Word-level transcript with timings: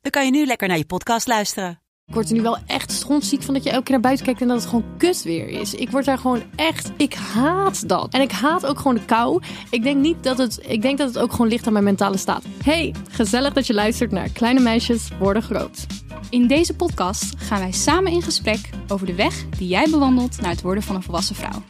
dan 0.00 0.10
kan 0.10 0.24
je 0.24 0.30
nu 0.30 0.46
lekker 0.46 0.68
naar 0.68 0.76
je 0.76 0.84
podcast 0.84 1.26
luisteren. 1.26 1.80
Ik 2.06 2.16
word 2.16 2.28
er 2.28 2.34
nu 2.34 2.42
wel 2.42 2.58
echt 2.66 2.92
strontziek 2.92 3.42
van 3.42 3.54
dat 3.54 3.62
je 3.62 3.70
elke 3.70 3.82
keer 3.82 3.92
naar 3.92 4.02
buiten 4.02 4.24
kijkt 4.24 4.40
en 4.40 4.48
dat 4.48 4.60
het 4.60 4.68
gewoon 4.68 4.96
kut 4.98 5.22
weer 5.22 5.48
is. 5.48 5.74
Ik 5.74 5.90
word 5.90 6.04
daar 6.04 6.18
gewoon 6.18 6.42
echt, 6.56 6.90
ik 6.96 7.14
haat 7.14 7.88
dat. 7.88 8.12
En 8.12 8.20
ik 8.20 8.30
haat 8.30 8.66
ook 8.66 8.76
gewoon 8.76 8.94
de 8.94 9.04
kou. 9.04 9.42
Ik 9.70 9.82
denk 9.82 10.00
niet 10.00 10.22
dat 10.22 10.38
het, 10.38 10.60
ik 10.66 10.82
denk 10.82 10.98
dat 10.98 11.08
het 11.08 11.18
ook 11.18 11.30
gewoon 11.30 11.48
ligt 11.48 11.66
aan 11.66 11.72
mijn 11.72 11.84
mentale 11.84 12.16
staat. 12.16 12.44
Hey, 12.64 12.94
gezellig 13.10 13.52
dat 13.52 13.66
je 13.66 13.74
luistert 13.74 14.10
naar 14.10 14.28
Kleine 14.28 14.60
Meisjes 14.60 15.08
Worden 15.18 15.42
Groot. 15.42 15.86
In 16.30 16.46
deze 16.46 16.76
podcast 16.76 17.34
gaan 17.36 17.60
wij 17.60 17.72
samen 17.72 18.12
in 18.12 18.22
gesprek 18.22 18.70
over 18.88 19.06
de 19.06 19.14
weg 19.14 19.48
die 19.48 19.68
jij 19.68 19.86
bewandelt 19.90 20.40
naar 20.40 20.50
het 20.50 20.62
worden 20.62 20.82
van 20.82 20.94
een 20.96 21.02
volwassen 21.02 21.36
vrouw. 21.36 21.62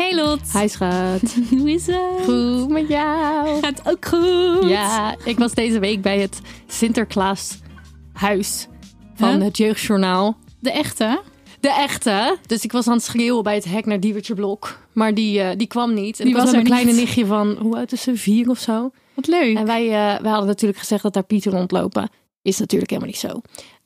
Hey 0.00 0.14
Lot. 0.14 0.40
Hi 0.52 0.68
schat. 0.68 1.20
Hoe 1.50 1.70
is 1.70 1.86
het? 1.86 2.24
Goed 2.24 2.68
met 2.68 2.88
jou? 2.88 3.60
Gaat 3.60 3.88
ook 3.88 4.04
goed. 4.06 4.68
Ja, 4.68 5.16
ik 5.24 5.38
was 5.38 5.52
deze 5.54 5.78
week 5.78 6.02
bij 6.02 6.18
het 6.20 6.40
Sinterklaashuis 6.66 8.66
van 9.14 9.32
Huh? 9.34 9.42
het 9.42 9.56
Jeugdjournaal. 9.56 10.36
De 10.60 10.70
echte? 10.72 11.20
De 11.60 11.72
echte. 11.72 12.36
Dus 12.46 12.64
ik 12.64 12.72
was 12.72 12.86
aan 12.86 12.92
het 12.94 13.02
schreeuwen 13.02 13.42
bij 13.42 13.54
het 13.54 13.64
hek 13.64 13.86
naar 13.86 14.00
Diewertje 14.00 14.34
Blok. 14.34 14.78
Maar 14.92 15.14
die, 15.14 15.40
eh, 15.40 15.56
die 15.56 15.66
kwam 15.66 15.94
niet. 15.94 16.20
En 16.20 16.26
Die 16.26 16.34
was 16.34 16.50
mijn 16.50 16.64
kleine 16.64 16.90
niet. 16.92 17.00
nichtje 17.00 17.26
van, 17.26 17.56
hoe 17.60 17.76
oud 17.76 17.92
is 17.92 18.02
ze? 18.02 18.16
Vier 18.16 18.48
of 18.48 18.58
zo. 18.58 18.90
Wat 19.14 19.26
leuk. 19.26 19.56
En 19.56 19.66
wij, 19.66 19.84
eh, 19.84 20.20
wij 20.20 20.30
hadden 20.30 20.46
natuurlijk 20.46 20.78
gezegd 20.80 21.02
dat 21.02 21.12
daar 21.12 21.24
Pieten 21.24 21.52
rondlopen. 21.52 22.08
Is 22.42 22.58
natuurlijk 22.58 22.90
helemaal 22.90 23.10
niet 23.12 23.20
zo. 23.20 23.40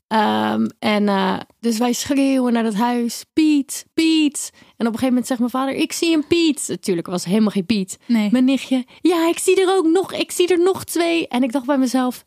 Ehm, 0.06 0.66
en 0.78 1.08
eh, 1.08 1.36
dus 1.60 1.78
wij 1.78 1.92
schreeuwen 1.92 2.52
naar 2.52 2.62
dat 2.62 2.74
huis. 2.74 3.24
Piet, 3.33 3.86
Piet. 3.94 4.50
En 4.52 4.60
op 4.66 4.78
een 4.78 4.84
gegeven 4.86 5.06
moment 5.08 5.27
zegt 5.27 5.38
mijn 5.41 5.50
vader, 5.50 5.74
ik 5.74 5.92
zie 5.92 6.14
een 6.14 6.27
Piet. 6.27 6.64
Natuurlijk 6.69 7.06
was 7.06 7.20
het 7.20 7.28
helemaal 7.30 7.50
geen 7.50 7.66
Piet. 7.66 7.98
Nee. 8.06 8.28
Mijn 8.32 8.44
nichtje, 8.44 8.84
ja, 9.00 9.28
ik 9.28 9.38
zie 9.38 9.60
er 9.62 9.77
ook 9.77 9.86
nog, 9.86 10.12
ik 10.12 10.30
zie 10.30 10.48
er 10.48 10.62
nog 10.62 10.84
twee. 10.84 11.28
En 11.28 11.42
ik 11.42 11.52
dacht 11.52 11.66
bij 11.66 11.78
mezelf, 11.78 12.25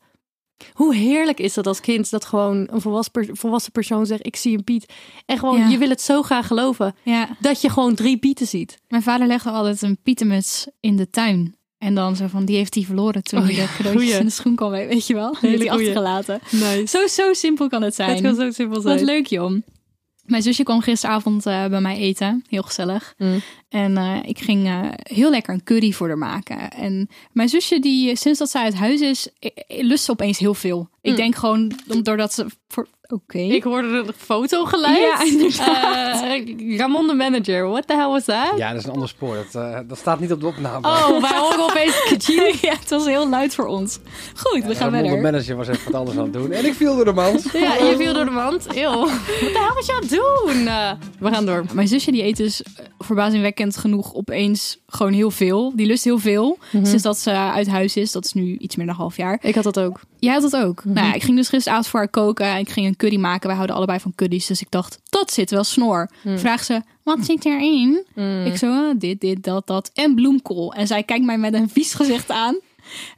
hoe 0.73 0.95
heerlijk 0.95 1.39
is 1.39 1.53
dat 1.53 1.67
als 1.67 1.80
kind 1.81 2.09
dat 2.09 2.25
gewoon 2.25 2.67
een 2.72 2.81
volwassen, 2.81 3.30
volwassen 3.38 3.72
persoon 3.72 4.05
zegt, 4.05 4.25
ik 4.25 4.36
zie 4.36 4.58
een 4.58 4.64
Piet. 4.64 4.94
En 5.25 5.38
gewoon, 5.38 5.58
Ja. 5.59 5.67
je 5.67 5.78
wil 5.78 5.89
het 5.89 6.02
zo 6.02 6.22
graag 6.22 6.48
geloven 6.48 6.95
Ja, 7.03 7.30
dat 7.39 7.61
je 7.61 7.70
gewoon 7.70 7.95
drie 7.95 8.17
Pieten 8.17 8.48
ziet. 8.48 8.81
mijn 8.88 9.03
vader 9.03 9.28
legde 9.28 9.50
altijd 9.50 9.81
een 9.81 9.98
pietenmuts 10.03 10.67
in 10.80 10.95
de 10.95 11.09
tuin. 11.09 11.55
En 11.78 11.95
dan 11.95 12.16
zo 12.16 12.28
van, 12.28 12.45
die 12.45 12.56
heeft 12.56 12.73
hij 12.75 12.83
verloren 12.83 13.23
toen 13.23 13.39
Oh 13.39 13.45
hij 13.45 13.56
ja, 13.56 13.61
de 13.61 13.67
cadeautjes 13.78 14.03
goeie. 14.03 14.20
in 14.20 14.25
de 14.25 14.31
schoen 14.31 14.56
kwam, 14.56 14.70
weet 14.72 15.08
je 15.08 15.14
wel. 15.14 15.38
Die 15.42 15.50
heeft 15.50 15.61
hij 15.61 15.72
achtergelaten. 15.72 16.39
Nice. 16.52 16.86
Zo, 16.86 17.08
zo 17.08 17.33
simpel 17.33 17.67
kan 17.70 17.81
het 17.81 17.95
zijn. 17.95 18.09
Het 18.09 18.22
kan 18.22 18.36
zo 18.36 18.52
simpel 18.52 18.81
zijn. 18.81 18.97
Wat 18.97 19.06
leuk, 19.06 19.28
joh. 19.28 19.52
Mijn 20.25 20.42
zusje 20.42 20.64
kwam 20.64 20.81
gisteravond 20.81 21.45
eh, 21.45 21.66
bij 21.66 21.81
mij 21.81 21.98
eten. 21.98 22.44
Heel 22.50 22.61
gezellig. 22.61 23.14
Mm. 23.17 23.42
En 23.70 23.98
eh, 23.98 24.18
ik 24.23 24.40
ging 24.40 24.68
eh, 24.68 24.80
heel 24.94 25.30
lekker 25.30 25.54
een 25.54 25.64
curry 25.64 25.92
voor 25.92 26.08
haar 26.08 26.18
maken. 26.18 26.72
En 26.72 27.10
mijn 27.32 27.50
zusje, 27.50 27.80
die 27.80 28.10
eh, 28.10 28.16
sinds 28.16 28.40
dat 28.40 28.50
zij 28.50 28.64
uit 28.64 28.76
huis 28.76 29.02
is, 29.02 29.30
lust 29.68 30.04
ze 30.04 30.12
opeens 30.12 30.40
heel 30.40 30.54
veel. 30.54 30.90
Ik 31.02 31.16
denk 31.16 31.36
gewoon 31.36 31.72
doordat 32.04 32.34
ze... 32.34 32.45
Voor... 32.68 32.88
Oké. 33.10 33.38
Ik 33.38 33.64
hoorde 33.64 33.88
een 33.88 34.14
foto 34.18 34.66
geluid. 34.66 34.98
Ja, 34.98 35.23
inderdaad. 35.23 36.23
Eh, 36.23 36.78
Ramon 36.78 37.08
de 37.08 37.14
manager, 37.14 37.68
what 37.68 37.88
the 37.88 37.94
hell 37.95 38.08
was 38.08 38.23
that? 38.23 38.54
Ja, 38.58 38.70
dat 38.70 38.80
is 38.80 38.86
een 38.86 38.92
ander 38.92 39.08
spoor. 39.08 39.36
Dat, 39.36 39.64
eh, 39.64 39.80
dat 39.88 39.98
staat 39.98 40.20
niet 40.20 40.32
op 40.32 40.39
de 40.39 40.48
opname. 40.48 40.88
Oh, 40.88 41.22
wij 41.22 41.39
horen 41.39 41.64
opeens 41.70 42.27
ja, 42.61 42.73
het 42.80 42.89
was 42.89 43.06
heel 43.06 43.30
luid 43.30 43.56
voor 43.56 43.66
ons. 43.66 44.00
Goed, 44.36 44.64
we 44.64 44.76
gaan 44.76 44.92
de 44.92 44.98
verder. 44.98 45.22
manager 45.22 45.56
was 45.56 45.67
even 45.67 45.86
wat 45.86 45.94
anders 45.94 46.17
aan 46.17 46.23
het 46.23 46.33
doen. 46.33 46.52
En 46.52 46.66
ik 46.66 46.73
viel 46.73 46.95
door 46.95 47.06
de 47.06 47.14
mand. 47.14 47.45
Ja, 47.54 47.73
je 47.76 47.95
viel 47.98 48.14
door 48.14 48.26
de 48.26 48.32
wand. 48.32 48.67
Eeuw. 48.76 49.00
Wat 49.00 49.10
de 49.39 49.64
hel 49.66 49.73
was 49.73 49.86
je 49.86 49.94
aan 49.94 50.02
het 50.02 50.10
doen? 50.10 50.64
We 51.20 51.33
gaan 51.33 51.45
door. 51.45 51.66
Mijn 51.73 51.88
zusje 51.88 52.11
die 52.11 52.23
eet 52.23 52.38
dus 52.38 52.61
verbazingwekkend 53.08 53.78
genoeg 53.78 54.14
opeens 54.14 54.78
gewoon 54.88 55.14
heel 55.14 55.32
veel. 55.32 55.76
Die 55.76 55.86
lust 55.86 56.04
heel 56.04 56.20
veel. 56.20 56.58
Mhm. 56.72 56.86
Sinds 56.86 57.04
dat 57.04 57.18
ze 57.18 57.32
uit 57.32 57.68
huis 57.68 57.95
is. 57.95 58.12
Dat 58.12 58.26
is 58.26 58.34
nu 58.34 58.58
iets 58.58 58.76
meer 58.76 58.86
dan 58.86 58.95
een 58.95 59.02
half 59.02 59.18
jaar. 59.18 59.40
Ik 59.42 59.56
had 59.56 59.64
dat 59.64 59.80
ook. 59.80 60.00
Jij 60.20 60.34
had 60.34 60.42
dat 60.42 60.56
ook. 60.56 60.84
Mhm. 60.86 60.94
Nou 60.94 61.08
ja, 61.08 61.14
ik 61.14 61.23
ging 61.23 61.38
dus 61.38 61.50
gisteravond 61.50 61.88
voor 61.88 62.00
haar 62.00 62.10
koken. 62.10 62.45
En 62.45 62.60
ik 62.60 62.70
ging 62.70 62.86
een 62.86 62.95
curry 62.95 63.18
maken. 63.18 63.48
Wij 63.48 63.56
houden 63.56 63.76
allebei 63.76 64.00
van 64.00 64.16
curry's. 64.16 64.45
Dus 64.45 64.62
ik 64.62 64.72
dacht, 64.72 65.00
dat 65.10 65.32
zit 65.32 65.52
wel 65.52 65.64
snor. 65.64 66.10
Mhm. 66.23 66.38
Vraag 66.38 66.64
ze, 66.64 66.82
wat 67.04 67.18
zit 67.22 67.45
erin? 67.45 68.06
Ik 68.45 68.58
zo, 68.58 68.68
ah, 68.68 69.00
dit, 69.00 69.22
dit, 69.22 69.44
dat, 69.44 69.68
dat. 69.68 69.92
En 69.94 70.16
bloemkool. 70.16 70.74
En 70.74 70.88
zij 70.88 71.04
kijkt 71.04 71.26
mij 71.26 71.38
met 71.38 71.54
een 71.54 71.70
vies 71.70 71.94
gezicht 71.94 72.32
aan. 72.32 72.58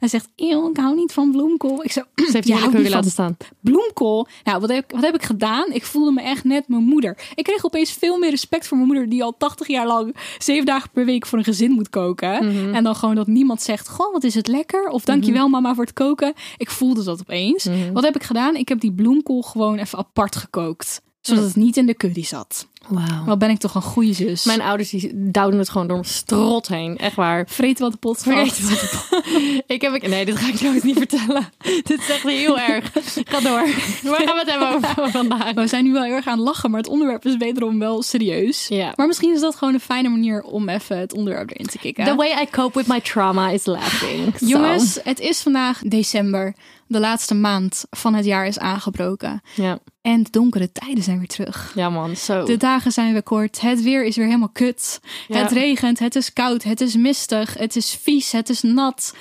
En 0.00 0.08
zegt, 0.08 0.28
ik 0.36 0.76
hou 0.76 0.94
niet 0.94 1.12
van 1.12 1.30
bloemkool. 1.30 1.84
Ik 1.84 1.92
zo, 1.92 2.02
Ze 2.14 2.28
heeft 2.32 2.46
"Je 2.46 2.54
houdt 2.54 2.78
niet 2.78 2.88
laten 2.88 3.10
staan. 3.10 3.36
bloemkool. 3.60 4.26
Nou, 4.44 4.60
wat 4.60 4.70
heb, 4.70 4.92
wat 4.92 5.02
heb 5.02 5.14
ik 5.14 5.22
gedaan? 5.22 5.72
Ik 5.72 5.84
voelde 5.84 6.12
me 6.12 6.20
echt 6.22 6.44
net 6.44 6.68
mijn 6.68 6.82
moeder. 6.84 7.18
Ik 7.34 7.44
kreeg 7.44 7.64
opeens 7.64 7.92
veel 7.92 8.18
meer 8.18 8.30
respect 8.30 8.66
voor 8.66 8.76
mijn 8.76 8.88
moeder... 8.88 9.08
die 9.08 9.22
al 9.22 9.36
80 9.38 9.66
jaar 9.66 9.86
lang 9.86 10.16
zeven 10.38 10.66
dagen 10.66 10.90
per 10.92 11.04
week 11.04 11.26
voor 11.26 11.38
een 11.38 11.44
gezin 11.44 11.70
moet 11.70 11.90
koken. 11.90 12.46
Mhm. 12.46 12.74
En 12.74 12.84
dan 12.84 12.94
gewoon 12.96 13.14
dat 13.14 13.26
niemand 13.26 13.62
zegt... 13.62 13.88
goh, 13.88 14.12
wat 14.12 14.24
is 14.24 14.34
het 14.34 14.46
lekker? 14.48 14.88
Of 14.88 15.04
dankjewel 15.04 15.48
mama 15.48 15.74
voor 15.74 15.84
het 15.84 15.92
koken. 15.92 16.32
Ik 16.56 16.70
voelde 16.70 17.04
dat 17.04 17.20
opeens. 17.20 17.64
Mhm. 17.64 17.92
Wat 17.92 18.04
heb 18.04 18.14
ik 18.16 18.22
gedaan? 18.22 18.56
Ik 18.56 18.68
heb 18.68 18.80
die 18.80 18.92
bloemkool 18.92 19.42
gewoon 19.42 19.78
even 19.78 19.98
apart 19.98 20.36
gekookt. 20.36 21.02
Zodat 21.20 21.44
het 21.44 21.56
niet 21.56 21.76
in 21.76 21.86
de 21.86 21.94
curry 21.94 22.22
zat. 22.24 22.66
Wauw. 22.88 23.24
Wat 23.24 23.38
ben 23.38 23.50
ik 23.50 23.58
toch 23.58 23.74
een 23.74 23.82
goede 23.82 24.12
zus. 24.12 24.44
Mijn 24.44 24.60
ouders 24.62 24.90
die 24.90 25.10
duwden 25.14 25.58
het 25.58 25.68
gewoon 25.68 25.86
door 25.86 25.96
mijn 25.96 26.08
strot 26.08 26.68
heen. 26.68 26.98
Echt 26.98 27.16
waar. 27.16 27.44
Vreten 27.48 27.82
wat 27.82 27.92
de 27.92 27.98
pot 27.98 28.18
Vergeet 28.22 28.52
valt. 28.58 29.08
wat 29.10 29.24
ik 29.66 29.80
heb 29.82 29.94
ik. 29.94 30.08
Nee, 30.08 30.24
dit 30.24 30.36
ga 30.36 30.48
ik 30.48 30.60
nooit 30.60 30.82
niet 30.82 30.96
vertellen. 30.98 31.48
dit 31.82 31.98
is 31.98 32.08
echt 32.10 32.22
heel 32.22 32.58
erg. 32.58 32.90
Ga 33.24 33.40
door. 33.40 33.68
Waar 34.02 34.20
gaan 34.20 34.34
we 34.34 34.42
het 34.44 34.50
hebben 34.50 34.74
over 34.74 35.10
vandaag? 35.20 35.52
We 35.54 35.66
zijn 35.66 35.84
nu 35.84 35.92
wel 35.92 36.02
heel 36.02 36.14
erg 36.14 36.26
aan 36.26 36.38
het 36.38 36.46
lachen, 36.46 36.70
maar 36.70 36.80
het 36.80 36.88
onderwerp 36.88 37.24
is 37.26 37.36
wederom 37.36 37.78
wel 37.78 38.02
serieus. 38.02 38.68
Ja. 38.68 38.92
Maar 38.96 39.06
misschien 39.06 39.34
is 39.34 39.40
dat 39.40 39.56
gewoon 39.56 39.74
een 39.74 39.80
fijne 39.80 40.08
manier 40.08 40.42
om 40.42 40.68
even 40.68 40.98
het 40.98 41.12
onderwerp 41.12 41.50
erin 41.50 41.66
te 41.66 41.78
kicken. 41.78 42.04
The 42.04 42.14
way 42.14 42.42
I 42.42 42.46
cope 42.50 42.78
with 42.78 42.86
my 42.86 43.00
trauma 43.00 43.48
is 43.50 43.64
laughing. 43.66 44.32
So. 44.38 44.46
Jongens, 44.46 44.98
het 45.04 45.20
is 45.20 45.40
vandaag 45.40 45.80
december. 45.84 46.54
De 46.86 47.00
laatste 47.00 47.34
maand 47.34 47.84
van 47.90 48.14
het 48.14 48.24
jaar 48.24 48.46
is 48.46 48.58
aangebroken. 48.58 49.42
Ja. 49.54 49.78
En 50.02 50.22
de 50.22 50.30
donkere 50.30 50.72
tijden 50.72 51.02
zijn 51.04 51.18
weer 51.18 51.26
terug. 51.26 51.72
ja, 51.74 51.90
man. 51.90 52.16
Zo. 52.16 52.44
De 52.44 52.56
dagen 52.70 52.92
zijn 52.92 53.12
weer 53.12 53.22
kort. 53.22 53.60
Het 53.60 53.82
weer 53.82 54.04
is 54.04 54.16
weer 54.16 54.26
helemaal 54.26 54.48
kut. 54.48 55.00
Ja. 55.28 55.36
Het 55.36 55.52
regent, 55.52 55.98
het 55.98 56.16
is 56.16 56.32
koud, 56.32 56.62
het 56.62 56.80
is 56.80 56.96
mistig, 56.96 57.54
het 57.58 57.76
is 57.76 57.98
vies, 58.02 58.32
het 58.32 58.48
is 58.48 58.62
nat. 58.62 59.14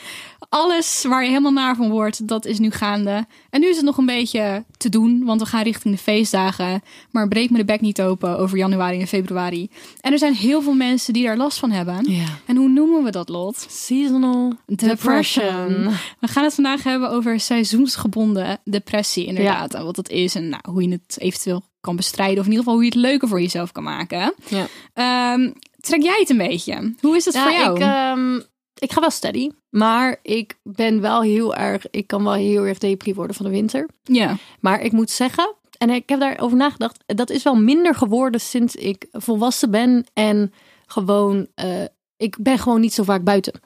Alles 0.49 1.05
waar 1.07 1.23
je 1.23 1.27
helemaal 1.27 1.51
naar 1.51 1.75
van 1.75 1.89
wordt, 1.89 2.27
dat 2.27 2.45
is 2.45 2.59
nu 2.59 2.71
gaande. 2.71 3.25
En 3.49 3.59
nu 3.59 3.67
is 3.67 3.75
het 3.75 3.85
nog 3.85 3.97
een 3.97 4.05
beetje 4.05 4.65
te 4.77 4.89
doen, 4.89 5.23
want 5.25 5.41
we 5.41 5.47
gaan 5.47 5.63
richting 5.63 5.95
de 5.95 6.01
feestdagen. 6.01 6.81
Maar 7.11 7.27
breek 7.27 7.49
me 7.49 7.57
de 7.57 7.65
bek 7.65 7.81
niet 7.81 8.01
open 8.01 8.37
over 8.37 8.57
januari 8.57 8.99
en 8.99 9.07
februari. 9.07 9.69
En 10.01 10.11
er 10.11 10.17
zijn 10.17 10.33
heel 10.33 10.61
veel 10.61 10.73
mensen 10.73 11.13
die 11.13 11.25
daar 11.25 11.37
last 11.37 11.59
van 11.59 11.71
hebben. 11.71 12.11
Ja. 12.11 12.25
En 12.45 12.55
hoe 12.55 12.69
noemen 12.69 13.03
we 13.03 13.11
dat, 13.11 13.29
Lot? 13.29 13.65
Seasonal 13.69 14.53
Depression. 14.65 15.89
We 16.19 16.27
gaan 16.27 16.43
het 16.43 16.53
vandaag 16.53 16.83
hebben 16.83 17.09
over 17.09 17.39
seizoensgebonden 17.39 18.59
depressie, 18.63 19.25
inderdaad. 19.25 19.73
En 19.73 19.83
wat 19.85 19.95
dat 19.95 20.09
is 20.09 20.35
en 20.35 20.49
nou, 20.49 20.61
hoe 20.69 20.83
je 20.83 20.89
het 20.89 21.17
eventueel 21.19 21.63
kan 21.81 21.95
bestrijden. 21.95 22.39
Of 22.39 22.45
in 22.45 22.51
ieder 22.51 22.63
geval 22.63 22.73
hoe 22.73 22.83
je 22.83 22.89
het 22.99 22.99
leuker 23.09 23.27
voor 23.27 23.41
jezelf 23.41 23.71
kan 23.71 23.83
maken. 23.83 24.33
Ja. 24.47 24.67
Ehm, 24.93 25.51
trek 25.79 26.01
jij 26.01 26.17
het 26.19 26.29
een 26.29 26.37
beetje? 26.37 26.93
Hoe 27.01 27.15
is 27.15 27.25
het 27.25 27.33
Ja, 27.33 27.43
voor 27.43 27.51
jou? 27.51 27.75
Ik, 27.75 27.81
ehm, 27.81 28.35
ik 28.79 28.91
ga 28.91 29.01
wel 29.01 29.09
steady. 29.09 29.49
Maar 29.69 30.19
ik 30.21 30.57
ben 30.63 31.01
wel 31.01 31.21
heel 31.21 31.55
erg... 31.55 31.89
Ik 31.89 32.07
kan 32.07 32.23
wel 32.23 32.33
heel 32.33 32.65
erg 32.65 32.77
depri 32.77 33.13
worden 33.13 33.35
van 33.35 33.45
de 33.45 33.51
winter. 33.51 33.89
ja. 34.03 34.37
Maar 34.59 34.81
ik 34.81 34.91
moet 34.91 35.09
zeggen... 35.11 35.53
En 35.77 35.89
ik 35.89 36.09
heb 36.09 36.19
daarover 36.19 36.57
nagedacht. 36.57 37.03
Dat 37.05 37.29
is 37.29 37.43
wel 37.43 37.55
minder 37.55 37.95
geworden 37.95 38.41
sinds 38.41 38.75
ik 38.75 39.07
volwassen 39.11 39.71
ben. 39.71 40.05
En 40.13 40.53
gewoon... 40.85 41.47
eh, 41.55 41.83
ik 42.17 42.37
ben 42.39 42.59
gewoon 42.59 42.81
niet 42.81 42.93
zo 42.93 43.03
vaak 43.03 43.23
buiten. 43.23 43.61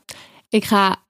Ik 0.50 0.66
ga 0.66 1.04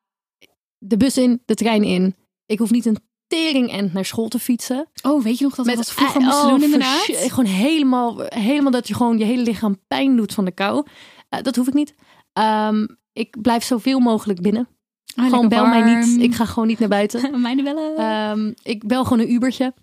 de 0.77 0.97
bus 0.97 1.17
in, 1.17 1.41
de 1.45 1.55
trein 1.55 1.83
in. 1.83 2.15
Ik 2.45 2.59
hoef 2.59 2.71
niet 2.71 2.85
een 2.85 2.97
tering 3.27 3.71
end 3.71 3.93
naar 3.93 4.05
school 4.05 4.27
te 4.27 4.39
fietsen. 4.39 4.87
Oh, 5.03 5.23
weet 5.23 5.37
je 5.37 5.43
nog 5.43 5.55
dat 5.55 5.65
we 5.65 5.75
dat 5.75 5.91
vroeger 5.91 6.21
eh, 6.21 6.27
moesten 6.27 6.45
oh, 6.45 6.49
doen 6.49 6.63
inderdaad? 6.63 7.03
Gewoon 7.05 7.45
helemaal, 7.45 8.19
helemaal 8.19 8.71
dat 8.71 8.87
je 8.87 8.93
gewoon 8.93 9.17
je 9.17 9.25
hele 9.25 9.43
lichaam 9.43 9.79
pijn 9.87 10.15
doet 10.15 10.33
van 10.33 10.45
de 10.45 10.51
kou. 10.51 10.85
Eh, 11.29 11.41
dat 11.41 11.55
hoef 11.55 11.67
ik 11.67 11.73
niet. 11.73 11.95
Ehm, 12.33 12.85
ik 13.13 13.41
blijf 13.41 13.63
zoveel 13.63 13.99
mogelijk 13.99 14.41
binnen. 14.41 14.67
Ah, 15.15 15.29
gewoon 15.29 15.47
bel 15.47 15.65
mij 15.65 15.95
niet. 15.95 16.21
Ik 16.21 16.35
ga 16.35 16.45
gewoon 16.45 16.67
niet 16.67 16.79
naar 16.79 16.89
buiten. 16.89 17.31
Mijne 17.41 17.63
bellen. 17.63 17.97
Ehm, 17.97 18.51
ik 18.63 18.87
bel 18.87 19.03
gewoon 19.03 19.19
een 19.19 19.33
Ubertje. 19.33 19.73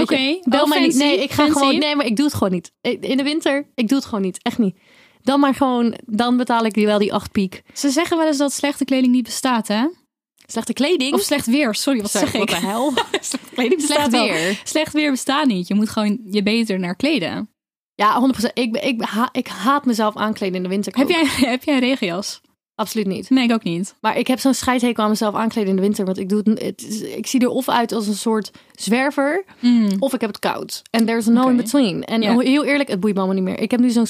Oké. 0.00 0.38
Bel 0.42 0.62
Oh, 0.62 0.68
mij 0.68 0.80
niet. 0.80 0.94
Nee, 0.94 1.22
ik 1.22 1.30
ga 1.30 1.42
Fancy. 1.42 1.58
gewoon. 1.58 1.78
Nee, 1.78 1.96
maar 1.96 2.06
ik 2.06 2.16
doe 2.16 2.24
het 2.24 2.34
gewoon 2.34 2.52
niet. 2.52 2.72
In 2.80 3.16
de 3.16 3.22
winter, 3.22 3.66
ik 3.74 3.88
doe 3.88 3.96
het 3.96 4.06
gewoon 4.06 4.24
niet. 4.24 4.42
Echt 4.42 4.58
niet. 4.58 4.76
Dan 5.22 5.40
maar 5.40 5.54
gewoon, 5.54 5.94
dan 6.06 6.36
betaal 6.36 6.64
ik 6.64 6.74
die 6.74 6.86
wel 6.86 6.98
die 6.98 7.12
acht 7.12 7.32
piek. 7.32 7.62
Ze 7.72 7.90
zeggen 7.90 8.18
wel 8.18 8.26
eens 8.26 8.38
dat 8.38 8.52
slechte 8.52 8.84
kleding 8.84 9.12
niet 9.12 9.24
bestaat, 9.24 9.68
hè? 9.68 9.86
Slechte 10.46 10.72
kleding? 10.72 11.14
Of 11.14 11.20
slecht 11.20 11.46
weer, 11.46 11.74
sorry, 11.74 12.00
wat 12.00 12.10
zeg 12.10 12.32
Wat 12.32 12.42
ik? 12.42 12.48
de 12.48 12.56
hel? 12.56 12.92
Slecht 13.20 13.50
kleding 13.54 13.76
bestaat 13.80 13.96
Slecht 13.96 14.10
wel. 14.10 14.24
weer. 14.24 14.60
Slecht 14.64 14.92
weer 14.92 15.10
bestaat 15.10 15.46
niet. 15.46 15.68
Je 15.68 15.74
moet 15.74 15.88
gewoon 15.90 16.18
je 16.30 16.42
beter 16.42 16.78
naar 16.78 16.96
kleden. 16.96 17.48
Ja, 17.94 18.30
100%. 18.40 18.52
Ik, 18.54 18.76
ik, 18.76 19.02
ha- 19.02 19.28
ik 19.32 19.46
haat 19.46 19.84
mezelf 19.84 20.16
aankleden 20.16 20.56
in 20.56 20.62
de 20.62 20.68
winter. 20.68 20.92
Heb 20.96 21.08
jij, 21.08 21.24
heb 21.50 21.64
jij 21.64 21.74
een 21.74 21.80
regenjas? 21.80 22.40
Absoluut 22.76 23.06
niet. 23.06 23.30
Nee, 23.30 23.44
ik 23.44 23.52
ook 23.52 23.62
niet. 23.62 23.94
Maar 24.00 24.18
ik 24.18 24.26
heb 24.26 24.38
zo'n 24.38 24.54
scheidhekel 24.54 25.02
aan 25.04 25.08
mezelf 25.10 25.34
aankleden 25.34 25.70
in 25.70 25.76
de 25.76 25.82
winter. 25.82 26.04
Want 26.04 26.18
ik, 26.18 26.28
doe 26.28 26.38
het, 26.44 26.62
het 26.62 26.82
is- 26.88 27.00
ik 27.00 27.26
zie 27.26 27.40
er 27.40 27.48
of 27.48 27.68
uit 27.68 27.92
als 27.92 28.06
een 28.06 28.14
soort 28.14 28.50
zwerver. 28.72 29.44
Of 29.98 30.14
ik 30.14 30.20
heb 30.20 30.30
het 30.30 30.38
koud. 30.38 30.82
En 30.90 31.04
there's 31.06 31.26
no 31.26 31.48
in 31.48 31.56
between. 31.56 32.04
En 32.04 32.22
heel 32.22 32.64
eerlijk, 32.64 32.88
het 32.88 33.00
boeit 33.00 33.14
me 33.14 33.20
allemaal 33.20 33.36
niet 33.42 33.48
meer. 33.48 33.60
Ik 33.60 33.70
heb 33.70 33.80
nu 33.80 33.90
zo'n 33.90 34.06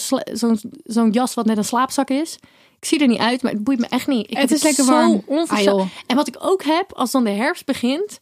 zo'n 0.85 1.11
jas 1.11 1.35
wat 1.35 1.47
net 1.47 1.57
een 1.57 1.65
slaapzak 1.65 2.09
is. 2.11 2.39
Ik 2.85 2.91
zie 2.91 2.99
er 3.01 3.07
niet 3.07 3.19
uit, 3.19 3.43
maar 3.43 3.53
het 3.53 3.65
boeit 3.65 3.79
me 3.79 3.87
echt 3.87 4.07
niet. 4.07 4.31
Ik 4.31 4.37
Het 4.37 4.51
is 4.51 4.63
lekker 4.63 4.85
zo 4.85 4.91
warm. 4.91 5.23
Ah, 5.47 5.87
en 6.07 6.17
wat 6.17 6.29
ik 6.29 6.37
ook 6.39 6.63
heb, 6.63 6.93
als 6.93 7.11
dan 7.11 7.25
de 7.25 7.31
herfst 7.31 7.67
begint, 7.67 8.19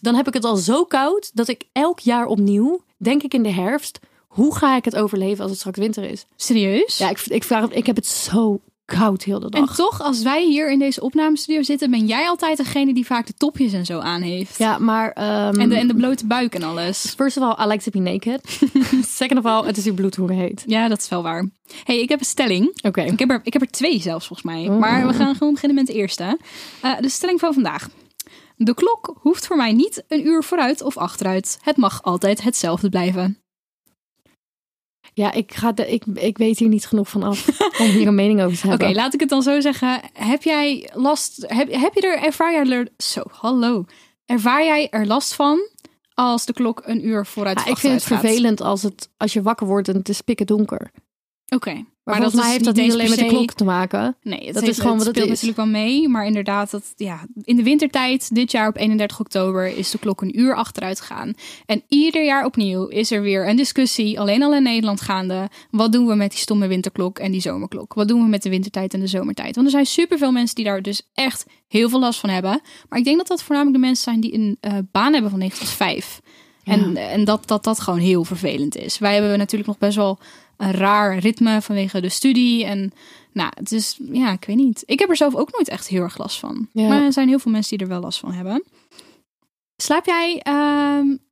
dan 0.00 0.14
heb 0.14 0.26
ik 0.26 0.34
het 0.34 0.44
al 0.44 0.56
zo 0.56 0.84
koud 0.84 1.30
dat 1.34 1.48
ik 1.48 1.64
elk 1.72 1.98
jaar 1.98 2.26
opnieuw, 2.26 2.82
denk 2.96 3.22
ik 3.22 3.34
in 3.34 3.42
de 3.42 3.52
herfst, 3.52 3.98
hoe 4.26 4.56
ga 4.56 4.76
ik 4.76 4.84
het 4.84 4.96
overleven 4.96 5.42
als 5.42 5.50
het 5.50 5.58
straks 5.58 5.78
winter 5.78 6.04
is? 6.04 6.26
Serieus? 6.36 6.98
Ja, 6.98 7.10
ik, 7.10 7.20
ik, 7.20 7.44
vraag, 7.44 7.70
ik 7.70 7.86
heb 7.86 7.96
het 7.96 8.06
zo 8.06 8.60
koud 8.86 9.22
heel 9.22 9.38
de 9.40 9.48
En 9.48 9.60
dag. 9.60 9.74
toch, 9.76 10.00
als 10.02 10.22
wij 10.22 10.44
hier 10.44 10.70
in 10.70 10.78
deze 10.78 11.00
opnamestudio 11.00 11.62
zitten, 11.62 11.90
ben 11.90 12.06
jij 12.06 12.28
altijd 12.28 12.56
degene 12.56 12.94
die 12.94 13.06
vaak 13.06 13.26
de 13.26 13.34
topjes 13.36 13.72
en 13.72 13.84
zo 13.86 13.98
aan 13.98 14.22
heeft. 14.22 14.58
Ja, 14.58 14.78
maar... 14.78 15.10
ehm, 15.12 15.60
En, 15.60 15.68
de, 15.68 15.76
en 15.76 15.86
de 15.88 15.94
blote 15.94 16.26
buik 16.26 16.54
en 16.54 16.62
alles. 16.62 17.14
First 17.16 17.36
of 17.36 17.42
all, 17.42 17.64
I 17.66 17.68
like 17.68 17.90
to 17.90 18.00
be 18.00 18.10
naked. 18.10 18.58
Second 19.18 19.38
of 19.38 19.44
all, 19.44 19.66
het 19.66 19.76
is 19.76 19.84
hier 19.84 19.94
bloedhoeren 19.94 20.36
heet. 20.36 20.62
Ja, 20.66 20.88
dat 20.88 20.98
is 21.00 21.08
wel 21.08 21.22
waar. 21.22 21.48
hey, 21.84 22.00
ik 22.00 22.08
heb 22.08 22.18
een 22.20 22.26
stelling. 22.26 22.82
Oké. 22.82 23.02
Ik 23.02 23.18
heb, 23.18 23.30
er, 23.30 23.40
ik 23.44 23.52
heb 23.52 23.62
er 23.62 23.70
twee 23.70 24.00
zelfs 24.00 24.26
volgens 24.26 24.48
mij. 24.48 24.68
Oh. 24.68 24.78
Maar 24.78 25.06
we 25.06 25.12
gaan 25.12 25.34
gewoon 25.34 25.52
beginnen 25.52 25.78
met 25.78 25.86
de 25.86 25.92
eerste. 25.92 26.38
Eh, 26.80 26.92
de 27.00 27.08
stelling 27.08 27.40
van 27.40 27.54
vandaag. 27.54 27.88
De 28.56 28.74
klok 28.74 29.14
hoeft 29.20 29.46
voor 29.46 29.56
mij 29.56 29.72
niet 29.72 30.04
een 30.08 30.26
uur 30.26 30.42
vooruit 30.42 30.82
of 30.82 30.96
achteruit. 30.96 31.58
Het 31.62 31.76
mag 31.76 32.02
altijd 32.02 32.42
hetzelfde 32.42 32.88
blijven. 32.88 33.38
Ja, 35.16 35.32
ik, 35.32 35.54
ga 35.54 35.72
de, 35.72 35.92
ik, 35.92 36.04
ik 36.14 36.38
weet 36.38 36.58
hier 36.58 36.68
niet 36.68 36.86
genoeg 36.86 37.08
van 37.08 37.22
af 37.22 37.48
om 37.80 37.86
hier 37.86 38.06
een 38.06 38.14
mening 38.14 38.42
over 38.42 38.58
te 38.58 38.66
Oké, 38.66 38.76
hebben. 38.76 38.94
laat 38.94 39.14
ik 39.14 39.20
het 39.20 39.28
dan 39.28 39.42
zo 39.42 39.60
zeggen. 39.60 40.00
Heb 40.12 40.42
jij 40.42 40.90
last... 40.94 41.44
Heb, 41.46 41.72
heb 41.72 41.94
je 41.94 42.00
er... 42.00 42.18
Ervaar 42.22 42.52
jij 42.52 42.78
er... 42.78 42.88
Zo, 42.96 43.22
hallo. 43.30 43.84
Ervaar 44.26 44.64
jij 44.64 44.90
er 44.90 45.06
last 45.06 45.34
van 45.34 45.68
als 46.14 46.46
de 46.46 46.52
klok 46.52 46.82
een 46.84 47.06
uur 47.06 47.26
vooruit 47.26 47.58
Ja, 47.64 47.66
ik 47.70 47.76
vind 47.76 47.94
het 47.94 48.04
gaat? 48.04 48.20
vervelend 48.20 48.60
als, 48.60 48.82
het, 48.82 49.10
als 49.16 49.32
je 49.32 49.42
wakker 49.42 49.66
wordt 49.66 49.88
en 49.88 49.96
het 49.96 50.08
is 50.08 50.20
pikken 50.20 50.46
donker. 50.46 50.90
Oké. 51.48 51.84
Maar, 52.06 52.16
volgens 52.16 52.42
mij 52.42 52.50
heeft 52.50 52.64
dat 52.64 52.76
niet 52.76 52.92
alleen 52.92 53.08
met 53.10 53.18
de 53.18 53.26
klok 53.26 53.52
te 53.52 53.64
maken. 53.64 54.16
Nee, 54.22 54.52
Dat 54.52 54.54
heeft- 54.62 54.66
is 54.66 54.78
gewoon 54.78 54.96
wat 54.96 55.06
het 55.06 55.16
speelt 55.16 55.30
is. 55.32 55.42
natuurlijk 55.42 55.72
wel 55.72 55.82
mee. 55.82 56.08
Maar 56.08 56.26
inderdaad, 56.26 56.70
dat, 56.70 56.92
ja, 56.96 57.26
in 57.44 57.56
de 57.56 57.62
wintertijd, 57.62 58.34
dit 58.34 58.50
jaar 58.50 58.68
op 58.68 58.76
31 58.76 59.20
oktober, 59.20 59.66
is 59.76 59.90
de 59.90 59.98
klok 59.98 60.20
een 60.22 60.38
uur 60.40 60.54
achteruit 60.54 61.00
gegaan. 61.00 61.34
En 61.66 61.82
ieder 61.88 62.24
jaar 62.24 62.44
opnieuw 62.44 62.86
is 62.86 63.10
er 63.10 63.22
weer 63.22 63.48
een 63.48 63.56
discussie, 63.56 64.20
alleen 64.20 64.42
al 64.42 64.54
in 64.54 64.62
Nederland 64.62 65.00
gaande. 65.00 65.48
Wat 65.70 65.92
doen 65.92 66.06
we 66.06 66.14
met 66.14 66.30
die 66.30 66.38
stomme 66.40 66.66
winterklok 66.66 67.18
en 67.18 67.32
die 67.32 67.40
zomerklok? 67.40 67.94
Wat 67.94 68.08
doen 68.08 68.22
we 68.22 68.28
met 68.28 68.42
de 68.42 68.50
wintertijd 68.50 68.94
en 68.94 69.00
de 69.00 69.06
zomertijd? 69.06 69.54
Want 69.54 69.66
er 69.66 69.72
zijn 69.72 69.86
superveel 69.86 70.32
mensen 70.32 70.54
die 70.54 70.64
daar 70.64 70.82
dus 70.82 71.08
echt 71.14 71.46
heel 71.68 71.88
veel 71.88 72.00
last 72.00 72.20
van 72.20 72.30
hebben. 72.30 72.60
Maar 72.88 72.98
ik 72.98 73.04
denk 73.04 73.16
dat 73.18 73.26
dat 73.26 73.42
voornamelijk 73.42 73.76
de 73.80 73.86
mensen 73.86 74.04
zijn 74.04 74.20
die 74.20 74.34
een 74.34 74.56
eh, 74.60 74.72
baan 74.92 75.12
hebben 75.12 75.30
van 75.30 75.38
9 75.38 75.58
tot 75.58 75.68
5. 75.68 76.20
En, 76.64 76.96
en 76.96 77.24
dat, 77.24 77.48
dat 77.48 77.64
dat 77.64 77.80
gewoon 77.80 77.98
heel 78.00 78.24
vervelend 78.24 78.76
is. 78.76 78.98
Wij 78.98 79.12
hebben 79.12 79.38
natuurlijk 79.38 79.68
nog 79.68 79.78
best 79.78 79.96
wel 79.96 80.18
een 80.56 80.72
raar 80.72 81.18
ritme 81.18 81.62
vanwege 81.62 82.00
de 82.00 82.08
studie. 82.08 82.64
En 82.64 82.92
nou, 83.32 83.50
het 83.54 83.72
is, 83.72 83.98
ja, 84.12 84.32
ik 84.32 84.44
weet 84.44 84.56
niet. 84.56 84.82
Ik 84.86 84.98
heb 84.98 85.08
er 85.08 85.16
zelf 85.16 85.34
ook 85.34 85.52
nooit 85.52 85.68
echt 85.68 85.88
heel 85.88 86.02
erg 86.02 86.18
last 86.18 86.38
van. 86.38 86.68
Ja. 86.72 86.88
Maar 86.88 87.02
er 87.02 87.12
zijn 87.12 87.28
heel 87.28 87.38
veel 87.38 87.52
mensen 87.52 87.76
die 87.78 87.86
er 87.86 87.92
wel 87.92 88.02
last 88.02 88.18
van 88.18 88.32
hebben. 88.32 88.64
Slaap 89.82 90.06
jij 90.06 90.42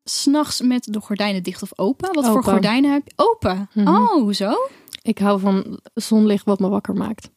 s 0.05 0.23
s'nachts 0.23 0.61
met 0.61 0.87
de 0.91 1.01
gordijnen 1.01 1.43
dicht 1.43 1.63
of 1.63 1.79
open? 1.79 2.15
Wat 2.15 2.27
voor 2.27 2.45
gordijnen 2.45 2.93
heb 2.93 3.03
je? 3.07 3.13
Open. 3.17 3.69
Mhm. 3.75 3.89
Oh, 3.89 4.33
zo? 4.33 4.51
Oké. 4.51 4.61
Ik 5.03 5.19
hou 5.19 5.41
van 5.41 5.81
zonlicht 5.95 6.45
wat 6.45 6.59
me 6.59 6.69
wakker 6.69 6.95
maakt. 6.95 7.31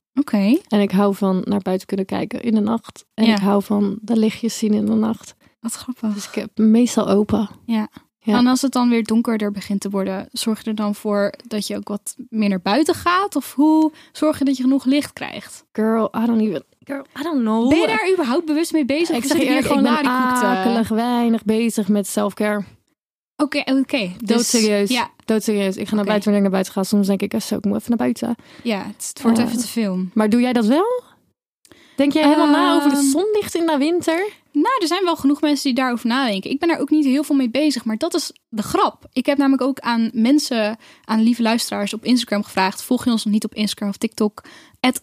En 0.68 0.80
ik 0.82 0.92
hou 0.92 1.16
van 1.16 1.42
naar 1.46 1.62
buiten 1.62 1.88
kunnen 1.88 2.06
kijken 2.06 2.42
in 2.42 2.56
de 2.56 2.60
nacht. 2.62 3.06
En 3.14 3.26
Ja. 3.26 3.36
ik 3.36 3.42
hou 3.42 3.64
van 3.64 3.98
de 4.02 4.18
lichtjes 4.18 4.58
zien 4.58 4.74
in 4.74 4.86
de 4.86 4.94
nacht. 4.94 5.36
Wat 5.60 5.74
grappig. 5.74 6.14
Dus 6.14 6.28
ik 6.28 6.36
heb 6.36 6.58
meestal 6.58 7.10
open. 7.10 7.50
Ja. 7.66 7.90
Ja. 8.28 8.38
En 8.38 8.48
als 8.48 8.62
het 8.62 8.72
dan 8.72 8.90
weer 8.90 9.04
donkerder 9.04 9.52
begint 9.52 9.82
te 9.82 9.90
worden, 9.90 10.28
zorg 10.32 10.64
je 10.64 10.70
er 10.70 10.76
dan 10.76 10.96
voor 10.96 11.34
dat 11.48 11.68
je 11.68 11.76
ook 11.76 11.88
wat 11.88 12.16
meer 12.30 12.50
naar 12.50 12.62
buiten 12.62 12.94
gaat? 12.96 13.36
Of 13.36 13.54
hoe 13.54 13.92
zorg 14.12 14.40
je 14.40 14.46
dat 14.46 14.58
je 14.58 14.64
genoeg 14.64 14.86
licht 14.86 15.14
krijgt? 15.14 15.66
Girl, 15.72 16.10
I 16.24 16.26
don't 16.26 16.42
even... 16.42 16.64
Girl, 16.84 17.06
I 17.20 17.24
don't 17.24 17.40
know. 17.42 17.70
Ben 17.70 17.80
je 17.80 17.88
daar 17.88 18.10
überhaupt 18.14 18.46
bewust 18.46 18.72
mee 18.72 18.86
bezig? 18.86 19.16
Ik 19.16 19.24
zeg 19.24 19.38
hier 19.38 19.48
eerlijk, 19.48 19.66
ik 19.66 19.82
ben 19.82 19.88
akelig 20.06 20.88
weinig 20.88 21.44
bezig 21.46 21.88
met 21.88 22.08
self-care. 22.08 22.64
Oké, 23.36 23.58
oké. 23.66 24.12
Dus- 24.18 24.28
Doodserieus. 24.28 24.90
Ja, 24.90 25.10
Doodserieus. 25.26 25.76
Ik 25.78 25.88
ga 25.88 25.96
naar 25.96 26.06
buiten 26.06 26.32
wanneer 26.32 26.46
ik 26.46 26.52
naar 26.52 26.62
buiten 26.62 26.74
ga. 26.74 26.84
Soms 26.84 27.08
denk 27.08 27.22
ik, 27.22 27.34
eh, 27.34 27.40
zo, 27.40 27.56
ik 27.56 27.66
moet 27.66 27.76
even 27.76 27.90
naar 27.90 27.98
buiten. 27.98 28.36
ja, 28.64 28.78
het 28.78 29.08
het 29.14 29.22
wordt 29.22 29.38
even 29.38 29.58
te 29.58 29.68
veel. 29.68 30.00
Maar 30.14 30.30
doe 30.30 30.42
jij 30.42 30.54
dat 30.54 30.66
wel? 30.66 31.04
Denk 31.96 32.14
jij 32.14 32.24
helemaal 32.24 32.50
na 32.50 32.76
over 32.76 32.90
de 32.90 32.96
Ehm, 32.96 33.06
zonlicht 33.06 33.56
in 33.56 33.66
de 33.66 33.78
winter? 33.78 34.30
Nou, 34.62 34.76
er 34.82 34.88
zijn 34.88 35.04
wel 35.04 35.16
genoeg 35.16 35.42
mensen 35.42 35.64
die 35.64 35.74
daarover 35.74 36.08
nadenken. 36.08 36.50
Ik 36.50 36.60
ben 36.60 36.70
daar 36.70 36.80
ook 36.80 36.90
niet 36.90 37.06
heel 37.06 37.24
veel 37.24 37.36
mee 37.36 37.50
bezig, 37.50 37.86
maar 37.86 37.98
dat 37.98 38.14
is 38.14 38.32
de 38.50 38.64
grap. 38.64 39.06
Ik 39.14 39.26
heb 39.26 39.38
namelijk 39.38 39.64
ook 39.64 39.80
aan 39.80 40.10
mensen, 40.14 40.78
aan 41.04 41.22
lieve 41.22 41.42
luisteraars 41.42 41.94
op 41.94 42.06
Instagram 42.06 42.44
gevraagd. 42.44 42.84
Volg 42.84 43.06
je 43.06 43.12
ons 43.12 43.24
nog 43.24 43.34
niet 43.34 43.46
op 43.46 43.54
Instagram 43.54 43.90
of 43.90 43.98
TikTok? 43.98 44.44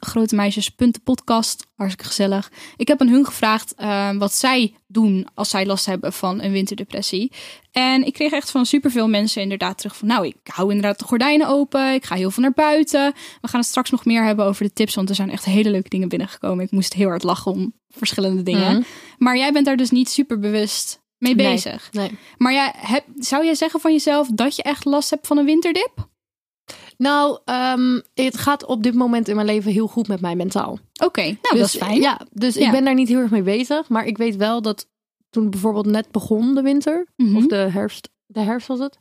grotemeisjes.podcast. 0.01 1.67
Hartstikke 1.75 2.11
gezellig. 2.11 2.53
Ik 2.77 2.89
heb 2.89 3.01
aan 3.01 3.09
hun 3.09 3.25
gevraagd 3.25 3.75
eh, 3.75 4.17
wat 4.17 4.35
zij 4.35 4.75
doen 4.87 5.29
als 5.35 5.51
zij 5.51 5.67
last 5.67 5.87
hebben 5.87 6.13
van 6.13 6.43
een 6.43 6.53
winterdepressie. 6.53 7.33
En 7.73 8.07
ik 8.07 8.13
kreeg 8.13 8.33
echt 8.33 8.51
van 8.51 8.67
superveel 8.67 9.09
mensen 9.09 9.43
inderdaad 9.43 9.79
terug 9.79 9.97
van... 9.97 10.09
nou, 10.09 10.27
ik 10.27 10.37
hou 10.43 10.69
inderdaad 10.69 10.99
de 10.99 11.05
gordijnen 11.05 11.49
open. 11.49 11.95
Ik 11.95 12.05
ga 12.05 12.15
heel 12.15 12.31
veel 12.31 12.43
naar 12.43 12.53
buiten. 12.53 13.13
We 13.41 13.49
gaan 13.49 13.61
het 13.61 13.69
straks 13.69 13.91
nog 13.91 14.05
meer 14.05 14.25
hebben 14.25 14.45
over 14.45 14.65
de 14.65 14.73
tips... 14.73 14.95
want 14.95 15.09
er 15.09 15.15
zijn 15.15 15.31
echt 15.31 15.45
hele 15.45 15.71
leuke 15.71 15.89
dingen 15.89 16.09
binnengekomen. 16.09 16.65
Ik 16.65 16.71
moest 16.71 16.95
heel 16.95 17.09
hard 17.09 17.23
lachen 17.23 17.53
om 17.53 17.73
verschillende 17.97 18.43
dingen. 18.43 18.73
Mhm. 18.73 18.83
Maar 19.19 19.37
jij 19.37 19.53
bent 19.53 19.67
daar 19.67 19.77
dus 19.77 19.91
niet 19.91 20.09
super 20.09 20.39
bewust 20.39 21.03
mee 21.19 21.35
bezig. 21.35 21.89
Nee. 21.93 22.19
Maar 22.39 22.53
jij, 22.53 22.73
heb, 22.77 23.05
zou 23.17 23.45
jij 23.45 23.55
zeggen 23.55 23.81
van 23.81 23.93
jezelf 23.93 24.29
dat 24.35 24.57
je 24.57 24.63
echt 24.63 24.85
last 24.85 25.11
hebt 25.11 25.27
van 25.27 25.39
een 25.39 25.45
winterdip? 25.45 26.09
Nou, 26.97 27.39
ehm, 27.45 28.01
het 28.15 28.39
gaat 28.39 28.65
op 28.65 28.83
dit 28.83 28.95
moment 28.95 29.29
in 29.29 29.35
mijn 29.35 29.47
leven 29.47 29.73
heel 29.73 29.87
goed 29.87 30.09
met 30.09 30.21
mij 30.21 30.37
mentaal. 30.37 30.79
Oké, 31.05 31.23
nou 31.23 31.37
dus, 31.41 31.59
dat 31.59 31.65
is 31.69 31.77
fijn. 31.77 32.01
Ja, 32.01 32.21
dus 32.33 32.55
Ja. 32.55 32.67
ik 32.67 32.71
ben 32.73 32.85
daar 32.85 32.95
niet 32.95 33.09
heel 33.09 33.19
erg 33.19 33.31
mee 33.31 33.43
bezig. 33.43 33.89
Maar 33.89 34.07
ik 34.07 34.17
weet 34.17 34.37
wel 34.37 34.63
dat 34.63 34.89
toen 35.31 35.51
bijvoorbeeld 35.51 35.87
net 35.87 36.11
begon 36.11 36.55
de 36.55 36.63
winter, 36.63 37.07
Mhm. 37.17 37.37
of 37.37 37.47
de 37.47 37.57
herfst, 37.57 38.11
de 38.27 38.41
herfst 38.41 38.69
was 38.69 38.79
het. 38.79 38.99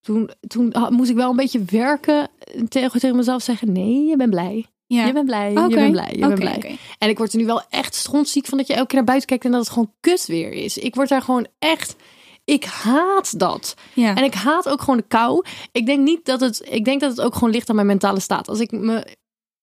Toen, 0.00 0.30
toen 0.46 0.74
moest 0.90 1.10
ik 1.10 1.16
wel 1.16 1.30
een 1.30 1.36
beetje 1.36 1.64
werken 1.64 2.28
en 2.54 2.68
tegen, 2.68 3.00
tegen 3.00 3.16
mezelf 3.16 3.42
zeggen: 3.42 3.72
nee, 3.72 4.04
je 4.04 4.16
bent 4.16 4.30
blij. 4.30 4.66
Ja. 4.86 5.06
Je 5.06 5.12
bent 5.12 5.26
blij, 5.26 5.50
Oké, 5.50 5.60
je 5.60 5.74
bent 5.74 5.92
blij, 5.92 6.12
je 6.12 6.18
bent 6.18 6.34
blij. 6.34 6.78
En 6.98 7.08
ik 7.08 7.18
word 7.18 7.32
er 7.32 7.38
nu 7.38 7.46
wel 7.46 7.62
echt 7.70 7.94
strontziek 7.94 8.46
van 8.46 8.58
dat 8.58 8.66
je 8.66 8.72
elke 8.74 8.86
keer 8.86 8.96
naar 8.96 9.04
buiten 9.06 9.28
kijkt 9.28 9.44
en 9.44 9.50
dat 9.50 9.60
het 9.60 9.70
gewoon 9.70 9.92
kut 10.00 10.26
weer 10.26 10.52
is. 10.52 10.78
Ik 10.78 10.94
word 10.94 11.08
daar 11.08 11.22
gewoon 11.22 11.46
echt. 11.58 11.96
Ik 12.44 12.64
haat 12.64 13.38
dat. 13.38 13.74
Ja. 13.92 14.14
En 14.14 14.24
ik 14.24 14.34
haat 14.34 14.68
ook 14.68 14.80
gewoon 14.80 14.96
de 14.96 15.04
kou. 15.08 15.44
Ik 15.72 15.86
denk 15.86 16.00
niet 16.00 16.24
dat 16.24 16.40
het. 16.40 16.66
Ik 16.70 16.84
denk 16.84 17.00
dat 17.00 17.10
het 17.10 17.20
ook 17.20 17.34
gewoon 17.34 17.50
ligt 17.50 17.68
aan 17.68 17.74
mijn 17.74 17.86
mentale 17.86 18.20
staat. 18.20 18.48
Als 18.48 18.60
ik 18.60 18.70
me 18.70 19.06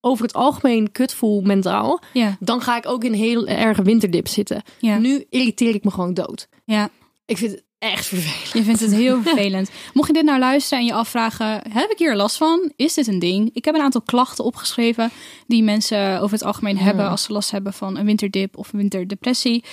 over 0.02 0.26
het 0.26 0.34
algemeen 0.34 0.92
kut 0.92 1.14
voel 1.14 1.42
mentaal, 1.42 2.00
ja, 2.14 2.38
dan 2.40 2.62
ga 2.62 2.78
ik 2.78 2.88
ook 2.88 3.04
in 3.04 3.12
een 3.12 3.18
heel 3.18 3.48
erge 3.48 3.82
winterdip 3.82 4.28
zitten. 4.28 4.62
ja, 4.80 4.98
Nu 4.98 5.26
irriteer 5.30 5.76
ik 5.76 5.84
me 5.84 5.92
gewoon 5.92 6.14
dood. 6.14 6.48
ja. 6.66 6.90
Ik 7.26 7.38
vind 7.38 7.62
echt 7.84 8.06
vervelend. 8.06 8.54
Je 8.54 8.64
vindt 8.64 8.80
het 8.80 8.94
heel 8.94 9.22
vervelend. 9.22 9.70
Mocht 9.94 10.08
je 10.08 10.14
dit 10.14 10.24
nou 10.24 10.40
luisteren 10.40 10.80
en 10.80 10.86
je 10.86 10.94
afvragen, 10.94 11.62
heb 11.70 11.92
ik 11.92 11.98
hier 11.98 12.16
last 12.16 12.38
van? 12.38 12.72
Is 12.76 12.94
dit 12.94 13.08
een 13.08 13.20
ding? 13.20 13.50
Ik 13.54 13.66
heb 13.66 13.76
een 13.76 13.82
aantal 13.82 14.02
klachten 14.02 14.44
opgeschreven 14.44 15.12
die 15.48 15.64
mensen 15.64 16.20
over 16.22 16.32
het 16.32 16.44
algemeen 16.44 16.78
hebben 16.78 17.10
als 17.10 17.24
ze 17.24 17.34
last 17.34 17.52
hebben 17.52 17.74
van 17.74 17.98
een 17.98 18.06
winterdip 18.06 18.58
of 18.58 18.74
een 18.74 18.80
winterdepressie. 18.80 19.64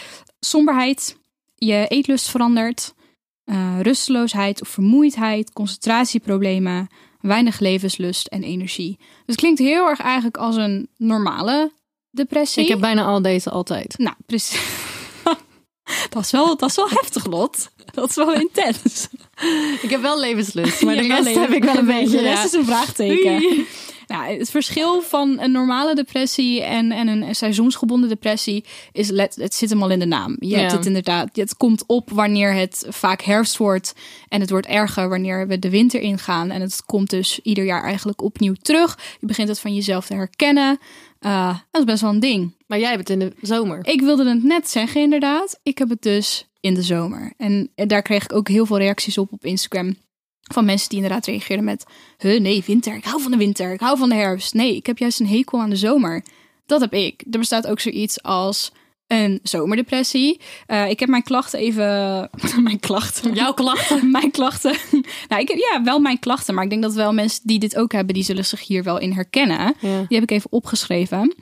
Somberheid, 0.41 1.17
je 1.55 1.87
eetlust 1.89 2.31
verandert, 2.31 2.95
eh, 3.45 3.81
rusteloosheid 3.81 4.61
of 4.61 4.69
vermoeidheid, 4.69 5.53
concentratieproblemen, 5.53 6.89
weinig 7.21 7.59
levenslust 7.59 8.27
en 8.27 8.43
energie. 8.43 8.97
Dus 8.99 9.07
het 9.27 9.37
klinkt 9.37 9.59
heel 9.59 9.89
erg 9.89 10.01
eigenlijk 10.01 10.37
als 10.37 10.57
een 10.57 10.89
normale 10.97 11.73
depressie. 12.11 12.63
Ik 12.63 12.69
heb 12.69 12.81
bijna 12.81 13.05
al 13.05 13.23
deze 13.23 13.51
altijd. 13.51 13.99
Nou, 13.99 14.17
precies. 14.27 14.61
dat, 16.11 16.23
is 16.25 16.31
wel, 16.31 16.57
dat 16.57 16.69
is 16.69 16.77
wel 16.77 16.89
heftig, 16.89 17.27
Lot. 17.27 17.71
Dat 17.95 18.09
is 18.09 18.15
wel 18.15 18.35
intens. 18.35 19.09
Ik 19.83 19.91
heb 19.91 20.03
wel 20.03 20.21
levenslust, 20.21 20.83
maar 20.83 20.97
de 21.03 21.07
rest 21.07 21.35
heb 21.35 21.51
ik 21.51 21.65
wel 21.65 21.77
een 21.77 21.87
beetje. 21.87 22.17
De 22.17 22.23
rest 22.23 22.45
is 22.45 22.53
een 22.53 22.65
vraagteken. 22.65 23.33
Oei. 23.33 23.67
Nou, 24.11 24.39
het 24.39 24.51
verschil 24.51 25.03
van 25.03 25.41
een 25.41 25.53
normale 25.53 25.95
depressie 25.95 26.63
en, 26.63 26.93
en 26.93 27.09
een 27.09 27.35
seizoensgebonden 27.35 28.09
depressie 28.09 28.65
is 28.93 29.11
let, 29.11 29.35
het 29.35 29.55
zit 29.55 29.71
hem 29.71 29.83
al 29.83 29.91
in 29.91 29.99
de 29.99 30.07
naam. 30.07 30.37
Je 30.39 30.57
hebt 30.57 30.73
het 30.73 30.87
inderdaad, 30.87 31.37
het 31.37 31.57
komt 31.57 31.85
op 31.87 32.11
wanneer 32.11 32.55
het 32.55 32.87
vaak 32.89 33.23
herfst 33.23 33.57
wordt 33.57 33.95
en 34.29 34.41
het 34.41 34.51
wordt 34.51 34.67
erger 34.67 35.09
wanneer 35.09 35.47
we 35.47 35.59
de 35.59 35.71
winter 35.71 36.01
ingaan 36.01 36.51
en 36.51 36.61
het 36.61 36.83
komt 36.87 37.11
dus 37.11 37.41
ieder 37.43 37.65
jaar 37.65 37.83
eigenlijk 37.83 38.23
opnieuw 38.23 38.55
terug. 38.63 38.99
Je 39.21 39.27
begint 39.27 39.49
het 39.49 39.61
van 39.61 39.75
jezelf 39.75 40.07
te 40.07 40.15
herkennen. 40.15 40.79
Uh, 41.21 41.59
dat 41.71 41.81
is 41.81 41.87
best 41.87 42.01
wel 42.01 42.11
een 42.11 42.21
ding. 42.21 42.55
Maar 42.67 42.79
jij 42.79 42.91
hebt 42.91 43.09
het 43.09 43.21
in 43.21 43.29
de 43.29 43.33
zomer. 43.41 43.87
Ik 43.87 44.01
wilde 44.01 44.29
het 44.29 44.43
net 44.43 44.71
zeggen, 44.71 45.01
inderdaad. 45.01 45.61
Ik 45.63 45.79
heb 45.79 45.89
het 45.89 46.03
dus 46.03 46.50
in 46.61 46.75
de 46.75 46.83
zomer. 46.83 47.33
En 47.37 47.71
daar 47.75 48.03
kreeg 48.03 48.25
ik 48.25 48.33
ook 48.33 48.49
heel 48.49 48.67
veel 48.67 48.79
reacties 48.79 49.19
op 49.19 49.33
op 49.33 49.45
Instagram. 49.45 49.97
Van 50.53 50.65
mensen 50.65 50.89
die 50.89 50.99
inderdaad 50.99 51.27
reageerden 51.27 51.65
met... 51.65 51.85
Huh, 52.19 52.41
nee, 52.41 52.63
winter. 52.67 52.95
Ik 52.95 53.05
hou 53.05 53.23
van 53.23 53.31
de 53.31 53.37
winter. 53.37 53.73
Ik 53.73 53.81
hou 53.81 53.99
van 53.99 54.09
de 54.09 54.15
herfst. 54.15 54.55
Nee, 54.55 54.77
ik 54.77 54.87
heb 54.87 54.99
juist 54.99 55.21
een 55.21 55.29
hekel 55.29 55.61
aan 55.61 55.71
de 55.71 55.77
zomer. 55.77 56.25
Dat 56.67 56.81
heb 56.81 56.93
ik. 56.93 57.25
Er 57.31 57.39
bestaat 57.39 57.67
ook 57.67 57.81
zoiets 57.81 58.23
als 58.23 58.73
een 59.07 59.41
zomerdepressie. 59.43 60.41
Uh, 60.67 60.91
ik 60.91 61.01
heb 61.01 61.09
mijn 61.09 61.23
klachten 61.23 61.59
even... 61.59 61.85
mijn 62.63 62.81
klachten? 62.81 63.35
Jouw 63.35 63.55
klachten? 63.63 64.11
mijn 64.11 64.31
klachten. 64.31 64.77
nou, 65.29 65.43
ik 65.43 65.49
heb, 65.49 65.57
ja, 65.57 65.83
wel 65.83 65.99
mijn 65.99 66.19
klachten. 66.19 66.55
Maar 66.55 66.65
ik 66.65 66.71
denk 66.71 66.83
dat 66.83 66.95
wel 66.95 67.13
mensen 67.13 67.41
die 67.45 67.59
dit 67.59 67.77
ook 67.77 67.93
hebben... 67.93 68.15
die 68.15 68.25
zullen 68.25 68.45
zich 68.45 68.67
hier 68.67 68.83
wel 68.83 68.99
in 68.99 69.13
herkennen. 69.13 69.75
Ja. 69.81 69.99
Die 70.09 70.19
heb 70.19 70.23
ik 70.23 70.31
even 70.31 70.53
opgeschreven. 70.53 71.35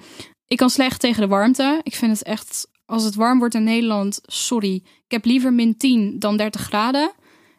Ik 0.46 0.56
kan 0.56 0.70
slecht 0.70 1.00
tegen 1.00 1.22
de 1.22 1.28
warmte. 1.28 1.80
Ik 1.82 1.94
vind 1.94 2.12
het 2.12 2.22
echt... 2.22 2.68
Als 2.87 3.04
het 3.04 3.14
warm 3.14 3.38
wordt 3.38 3.54
in 3.54 3.64
Nederland, 3.64 4.20
sorry. 4.22 4.82
Ik 5.09 5.15
heb 5.15 5.25
liever 5.25 5.53
min 5.53 5.77
10 5.77 6.19
dan 6.19 6.37
30 6.37 6.61
graden. 6.61 7.12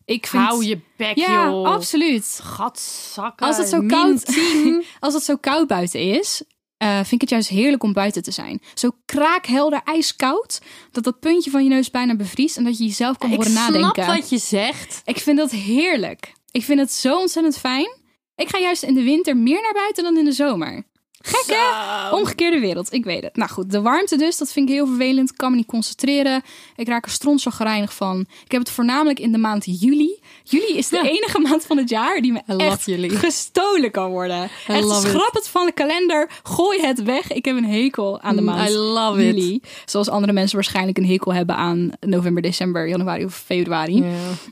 Ik 0.06 0.28
vind... 0.28 0.44
Hou 0.44 0.66
je 0.66 0.80
bek, 0.98 1.18
Ja, 1.18 1.46
joh. 1.46 1.66
absoluut. 1.68 2.40
Gatzakken. 2.44 3.48
Als 3.48 3.58
het 3.58 3.68
zo 3.70 3.82
koud, 3.88 4.26
10. 4.26 4.84
als 5.00 5.14
het 5.14 5.24
zo 5.24 5.36
koud 5.36 5.68
buiten 5.68 6.00
is, 6.00 6.44
eh, 6.78 6.96
vind 6.96 7.12
ik 7.12 7.22
het 7.22 7.30
juist 7.30 7.50
heerlijk 7.50 7.84
om 7.84 7.94
buiten 7.94 8.24
te 8.24 8.32
zijn. 8.32 8.62
Zo 8.74 8.92
kraakhelder, 9.06 9.82
ijskoud, 9.84 10.62
dat 10.92 11.04
dat 11.04 11.20
puntje 11.20 11.52
van 11.52 11.64
je 11.64 11.70
neus 11.70 11.92
bijna 11.92 12.16
bevriest 12.16 12.58
en 12.58 12.64
dat 12.64 12.78
je 12.78 12.84
jezelf 12.84 13.18
kan 13.18 13.30
ik 13.30 13.36
horen 13.36 13.52
snap 13.52 13.70
nadenken. 13.70 14.06
wat 14.06 14.30
je 14.30 14.38
zegt. 14.38 15.02
Ik 15.06 15.18
vind 15.18 15.38
dat 15.38 15.52
heerlijk. 15.52 16.34
Ik 16.52 16.64
vind 16.64 16.80
het 16.80 16.92
zo 16.92 17.20
ontzettend 17.20 17.58
fijn. 17.58 17.98
Ik 18.36 18.50
ga 18.50 18.60
juist 18.60 18.84
in 18.84 18.94
de 18.94 19.04
winter 19.04 19.38
meer 19.38 19.62
naar 19.62 19.74
buiten 19.74 20.04
dan 20.04 20.18
in 20.18 20.26
de 20.26 20.32
zomer. 20.32 20.84
Gek 21.22 21.56
hè? 21.56 22.10
Omgekeerde 22.16 22.60
wereld, 22.60 22.94
ik 22.94 23.04
weet 23.04 23.24
het. 23.24 23.36
Nou 23.36 23.50
goed, 23.52 23.72
de 23.72 23.82
warmte 23.82 24.18
dus, 24.18 24.38
dat 24.38 24.52
vind 24.52 24.70
ik 24.70 24.76
heel 24.76 24.88
vervelend. 24.88 25.30
Ik 25.30 25.38
kan 25.38 25.52
me 25.52 25.58
niet 25.58 25.66
concentreren. 25.66 26.42
Ik 26.76 26.88
raak 26.88 27.06
er 27.06 27.12
strontzelgereinig 27.12 27.94
van. 27.94 28.20
Ik 28.46 28.52
heb 28.52 28.62
het 28.62 28.70
voornamelijk 28.72 29.20
in 29.20 29.32
de 29.32 29.38
maand 29.38 29.66
juli. 29.66 30.20
Juli 30.44 30.78
is 30.78 30.88
de 30.90 30.96
Ja. 30.96 31.04
enige 31.04 31.40
maand 31.40 31.66
van 31.66 31.78
het 31.78 31.90
jaar 31.90 32.22
die 32.22 32.32
me 32.32 32.42
echt 32.58 32.86
juli. 32.86 33.10
gestolen 33.10 33.92
kan 33.92 34.10
worden. 34.10 34.50
Echt, 34.68 34.84
it. 34.86 34.94
schrap 34.94 35.34
het 35.34 35.48
van 35.48 35.66
de 35.66 35.72
kalender. 35.72 36.30
Gooi 36.44 36.82
het 36.82 37.04
weg. 37.04 37.32
Ik 37.32 37.46
heb 37.46 37.56
een 37.56 37.66
hekel 37.70 38.22
aan 38.22 38.36
de 38.36 38.42
Mm, 38.42 38.48
maand 38.48 38.70
I 38.70 38.74
love 38.74 39.28
it. 39.28 39.36
juli. 39.36 39.62
Zoals 39.86 40.10
andere 40.10 40.34
mensen 40.34 40.56
waarschijnlijk 40.56 40.98
een 40.98 41.06
hekel 41.08 41.34
hebben 41.34 41.56
aan 41.56 41.92
november, 42.00 42.42
december, 42.42 42.88
januari 42.88 43.26
of 43.26 43.36
februari. 43.36 43.98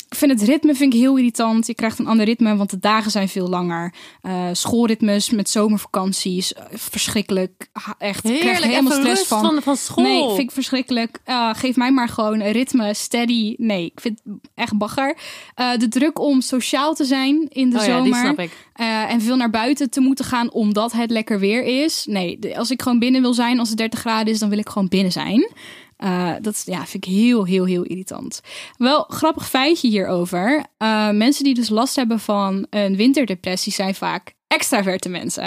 Ik 0.10 0.16
vind 0.18 0.32
het 0.40 0.42
ritme 0.50 0.76
vind 0.76 0.94
ik 0.94 1.00
heel 1.00 1.18
irritant. 1.18 1.68
Je 1.68 1.76
krijgt 1.76 2.00
een 2.00 2.08
ander 2.08 2.26
ritme, 2.26 2.56
want 2.56 2.70
de 2.70 2.80
dagen 2.80 3.12
zijn 3.12 3.30
veel 3.30 3.48
langer. 3.48 3.94
Eh, 4.22 4.34
schoolritmes 4.52 5.30
met 5.30 5.50
zomervakanties. 5.50 6.54
Verschrikkelijk. 6.72 7.70
Echt. 7.98 8.22
krijg 8.22 8.60
er 8.60 8.68
helemaal 8.68 8.92
stress 8.92 9.24
van. 9.28 9.42
van, 9.42 9.62
van 9.62 9.78
school. 9.78 10.04
Nee, 10.04 10.28
vind 10.28 10.40
ik 10.40 10.52
verschrikkelijk. 10.52 11.20
Eh, 11.24 11.50
geef 11.54 11.76
mij 11.76 11.92
maar 11.92 12.10
gewoon 12.10 12.40
een 12.40 12.52
ritme, 12.52 12.94
steady. 12.94 13.56
Nee, 13.58 13.86
ik 13.86 14.00
vind 14.00 14.22
het 14.24 14.34
echt 14.56 14.78
bagger. 14.78 15.18
Eh, 15.56 15.78
de 15.78 15.88
druk 15.88 16.20
om 16.20 16.42
sociaal 16.42 16.94
te 16.96 17.06
zijn 17.06 17.46
in 17.50 17.70
de 17.70 17.78
oh, 17.78 17.84
zomer. 17.84 17.98
ja, 17.98 18.04
die 18.04 18.16
snap 18.16 18.40
ik. 18.40 18.68
Eh, 18.74 19.12
en 19.12 19.22
veel 19.22 19.36
naar 19.36 19.50
buiten 19.50 19.90
te 19.90 20.00
moeten 20.02 20.26
gaan 20.26 20.52
omdat 20.52 20.92
het 20.92 21.12
lekker 21.12 21.40
weer 21.40 21.64
is. 21.84 22.06
Nee, 22.10 22.58
als 22.58 22.72
ik 22.72 22.82
gewoon 22.82 23.00
binnen 23.00 23.22
wil 23.22 23.34
zijn, 23.34 23.60
als 23.60 23.70
het 23.70 23.78
30 23.78 24.00
graden 24.00 24.34
is, 24.34 24.40
dan 24.40 24.50
wil 24.50 24.58
ik 24.58 24.70
gewoon 24.70 24.88
binnen 24.88 25.12
zijn. 25.12 25.52
Eh, 25.98 26.34
dat 26.42 26.54
is- 26.54 26.64
ja, 26.66 26.86
vind 26.86 27.06
ik 27.06 27.14
heel, 27.14 27.46
heel, 27.46 27.66
heel 27.66 27.84
irritant. 27.84 28.42
Wel, 28.78 29.06
grappig 29.08 29.50
feitje 29.50 29.88
hierover. 29.88 30.66
Mensen 31.12 31.44
die 31.44 31.54
dus 31.54 31.70
last 31.70 31.96
hebben 31.96 32.20
van 32.20 32.68
een 32.70 32.96
winterdepressie 32.96 33.74
zijn 33.74 33.96
vaak 33.96 34.36
extraverte 34.48 35.10
mensen. 35.10 35.44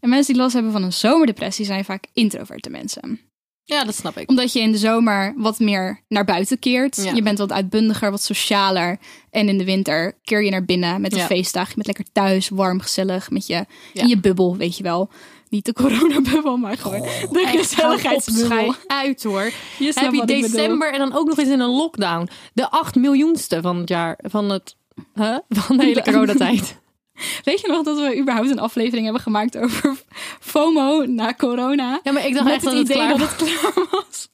En 0.00 0.08
mensen 0.08 0.32
die 0.32 0.42
last 0.42 0.54
hebben 0.54 0.72
van 0.72 0.82
een 0.82 0.92
zomerdepressie 0.92 1.64
zijn 1.64 1.84
vaak 1.84 2.04
introverte 2.12 2.70
mensen 2.70 3.20
Ja, 3.64 3.84
dat 3.84 3.94
snap 3.94 4.16
ik. 4.18 4.28
omdat 4.28 4.52
je 4.52 4.60
in 4.60 4.72
de 4.72 4.78
zomer 4.78 5.34
wat 5.36 5.58
meer 5.58 6.00
naar 6.08 6.24
buiten 6.24 6.58
keert. 6.58 6.96
Ja. 6.96 7.12
Je 7.12 7.22
bent 7.22 7.38
wat 7.38 7.52
uitbundiger, 7.52 8.10
wat 8.10 8.22
socialer. 8.22 8.98
En 9.30 9.48
in 9.48 9.58
de 9.58 9.64
winter 9.64 10.18
keer 10.22 10.44
je 10.44 10.50
naar 10.50 10.64
binnen 10.64 11.00
met 11.00 11.12
een 11.12 11.18
Ja. 11.18 11.26
feestdag. 11.26 11.68
Je 11.68 11.74
bent 11.74 11.86
lekker 11.86 12.04
thuis, 12.12 12.48
warm, 12.48 12.80
gezellig. 12.80 13.30
Met 13.30 13.46
je, 13.46 13.64
Ja. 13.92 14.02
in 14.02 14.08
je 14.08 14.18
bubbel, 14.20 14.56
weet 14.56 14.76
je 14.76 14.82
wel. 14.82 15.10
Niet 15.50 15.64
de 15.64 15.72
coronabubbel, 15.82 16.56
maar 16.56 16.76
gewoon 16.76 17.00
de 17.30 17.44
gezelligheidsbubbel. 17.46 18.74
Uit 18.86 19.22
hoor. 19.22 19.42
Je 19.78 19.92
Heb 19.94 20.12
je 20.12 20.24
december 20.26 20.92
en 20.92 20.98
dan 20.98 21.12
ook 21.14 21.26
nog 21.28 21.38
eens 21.38 21.48
in 21.48 21.60
een 21.60 21.70
lockdown. 21.70 22.28
De 22.52 22.70
acht 22.70 22.94
miljoenste 22.94 23.60
van 23.62 23.76
het 23.76 23.88
jaar. 23.88 24.18
Van 24.22 24.50
het... 24.50 24.76
Huh? 25.14 25.36
Van 25.48 25.76
de 25.76 25.84
hele 25.84 26.02
coronatijd. 26.10 26.78
Weet 27.44 27.60
je 27.60 27.68
nog 27.68 27.82
dat 27.84 27.98
we 27.98 28.18
überhaupt 28.20 28.50
een 28.50 28.58
aflevering 28.58 29.04
hebben 29.04 29.22
gemaakt 29.22 29.56
over 29.58 30.02
FOMO 30.40 31.04
na 31.06 31.34
corona? 31.34 32.00
Ja, 32.02 32.12
maar 32.12 32.26
ik 32.26 32.32
dacht 32.32 32.44
Met 32.44 32.54
echt 32.54 32.64
het 32.64 32.72
dat 32.72 32.80
het 32.82 32.90
idee 32.90 32.96
klaar 32.96 33.18
dat 33.18 33.28
het 33.28 33.36
klaar 33.60 33.86
was. 33.90 34.28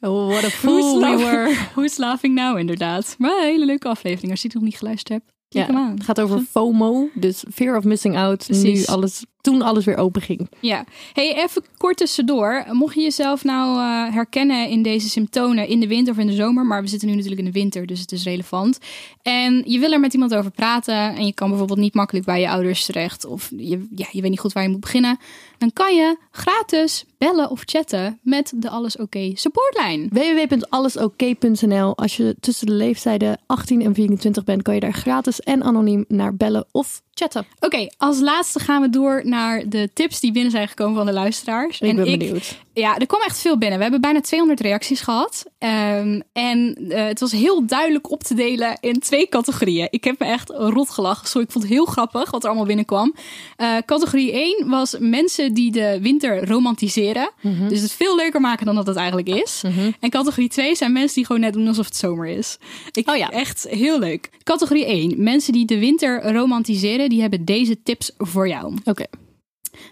Oh, 0.00 0.28
what 0.30 0.44
a 0.44 0.48
fool 0.48 0.94
we 0.94 0.98
slaap- 1.06 1.18
were. 1.18 1.56
Hoe 1.74 1.88
slaving 1.88 2.34
nou 2.34 2.58
inderdaad. 2.58 3.14
Maar 3.18 3.36
een 3.38 3.42
hele 3.44 3.64
leuke 3.66 3.88
aflevering. 3.88 4.30
Als 4.30 4.40
je 4.40 4.46
het 4.46 4.56
nog 4.56 4.64
niet 4.64 4.76
geluisterd 4.76 5.08
hebt, 5.08 5.32
klik 5.48 5.66
Ja, 5.66 5.72
hem 5.74 5.82
aan. 5.82 5.94
het 5.94 6.04
gaat 6.04 6.20
over 6.20 6.40
FOMO. 6.50 7.08
Dus 7.14 7.44
fear 7.54 7.76
of 7.76 7.84
missing 7.84 8.16
out. 8.16 8.48
Nu 8.48 8.84
alles, 8.84 9.24
toen 9.44 9.62
alles 9.62 9.84
weer 9.84 9.96
open 9.96 10.22
ging. 10.22 10.48
Ja, 10.60 10.84
hey, 11.12 11.34
even 11.36 11.64
kort 11.76 11.96
tussendoor. 11.96 12.64
Mocht 12.70 12.94
je 12.94 13.00
jezelf 13.00 13.44
nou 13.44 13.78
eh, 13.78 14.14
herkennen 14.14 14.68
in 14.68 14.82
deze 14.82 15.08
symptomen 15.08 15.68
in 15.68 15.80
de 15.80 15.86
winter 15.86 16.12
of 16.12 16.18
in 16.18 16.26
de 16.26 16.32
zomer, 16.32 16.66
maar 16.66 16.82
we 16.82 16.88
zitten 16.88 17.08
nu 17.08 17.14
natuurlijk 17.14 17.40
in 17.40 17.52
de 17.52 17.58
winter, 17.58 17.86
dus 17.86 18.00
het 18.00 18.12
is 18.12 18.24
relevant. 18.24 18.78
En 19.22 19.62
je 19.66 19.78
wil 19.78 19.92
er 19.92 20.00
met 20.00 20.12
iemand 20.12 20.34
over 20.34 20.50
praten 20.50 20.94
en 20.94 21.26
je 21.26 21.34
kan 21.34 21.48
bijvoorbeeld 21.48 21.78
niet 21.78 21.94
makkelijk 21.94 22.26
bij 22.26 22.40
je 22.40 22.48
ouders 22.48 22.84
terecht 22.84 23.24
of 23.24 23.50
je, 23.56 23.86
ja, 23.94 24.06
je 24.10 24.20
weet 24.20 24.30
niet 24.30 24.40
goed 24.40 24.52
waar 24.52 24.62
je 24.62 24.68
moet 24.68 24.80
beginnen, 24.80 25.18
dan 25.58 25.72
kan 25.72 25.94
je 25.94 26.16
gratis 26.30 27.04
bellen 27.18 27.50
of 27.50 27.62
chatten 27.64 28.18
met 28.22 28.52
de 28.56 28.68
Alles 28.68 28.96
Oké 28.96 29.30
supportlijn. 29.34 30.08
www.allesoké.nl 30.12 31.96
Als 31.96 32.16
je 32.16 32.36
tussen 32.40 32.66
de 32.66 32.72
leeftijden 32.72 33.40
18 33.46 33.82
en 33.82 33.94
24 33.94 34.44
bent, 34.44 34.62
kan 34.62 34.74
je 34.74 34.80
daar 34.80 34.92
gratis 34.92 35.40
en 35.40 35.62
anoniem 35.62 36.04
naar 36.08 36.36
bellen 36.36 36.66
of 36.72 37.02
chatten. 37.14 37.46
Oké, 37.60 37.88
als 37.96 38.20
laatste 38.20 38.58
gaan 38.58 38.82
we 38.82 38.90
door 38.90 39.20
naar 39.24 39.68
de 39.68 39.90
tips 39.94 40.20
die 40.20 40.32
binnen 40.32 40.50
zijn 40.50 40.68
gekomen 40.68 40.96
van 40.96 41.06
de 41.06 41.12
luisteraars. 41.12 41.80
Ik 41.80 41.88
en 41.88 41.96
ben 41.96 42.18
benieuwd. 42.18 42.62
Ja, 42.72 42.98
er 42.98 43.06
kwam 43.06 43.20
echt 43.20 43.38
veel 43.38 43.58
binnen. 43.58 43.76
We 43.76 43.82
hebben 43.82 44.00
bijna 44.00 44.20
200 44.20 44.60
reacties 44.60 45.00
gehad. 45.00 45.44
Ehm, 45.58 46.20
en 46.32 46.76
eh, 46.88 47.06
het 47.06 47.20
was 47.20 47.32
heel 47.32 47.66
duidelijk 47.66 48.10
op 48.10 48.22
te 48.22 48.34
delen 48.34 48.78
in 48.80 48.98
twee 48.98 49.28
categorieën. 49.28 49.88
Ik 49.90 50.04
heb 50.04 50.18
me 50.18 50.26
echt 50.26 50.50
rot 50.50 50.90
gelachen. 50.90 51.28
Sorry, 51.28 51.46
ik 51.46 51.52
vond 51.52 51.64
het 51.64 51.72
heel 51.72 51.84
grappig 51.84 52.30
wat 52.30 52.42
er 52.42 52.48
allemaal 52.48 52.66
binnenkwam. 52.66 53.14
Eh, 53.56 53.76
categorie 53.86 54.32
1 54.32 54.68
was 54.68 54.96
mensen 54.98 55.54
die 55.54 55.72
de 55.72 55.98
winter 56.00 56.48
romantiseren. 56.48 57.30
Dus 57.68 57.80
het 57.80 57.92
veel 57.92 58.16
leuker 58.16 58.40
maken 58.40 58.66
dan 58.66 58.74
dat 58.74 58.86
het 58.86 58.96
eigenlijk 58.96 59.28
is. 59.28 59.62
En 60.00 60.10
categorie 60.10 60.48
2 60.48 60.74
zijn 60.74 60.92
mensen 60.92 61.14
die 61.14 61.26
gewoon 61.26 61.40
net 61.40 61.52
doen 61.52 61.68
alsof 61.68 61.84
het 61.84 61.96
zomer 61.96 62.26
is. 62.26 62.58
Ik, 62.92 63.10
Oh 63.10 63.16
ja. 63.16 63.30
Echt 63.30 63.66
heel 63.70 63.98
leuk. 63.98 64.30
Categorie 64.42 64.84
1. 64.86 65.14
Mensen 65.16 65.52
die 65.52 65.66
de 65.66 65.78
winter 65.78 66.32
romantiseren, 66.32 67.03
die 67.08 67.20
hebben 67.20 67.44
deze 67.44 67.82
tips 67.82 68.12
voor 68.18 68.48
jou 68.48 68.76
Oké. 68.84 69.04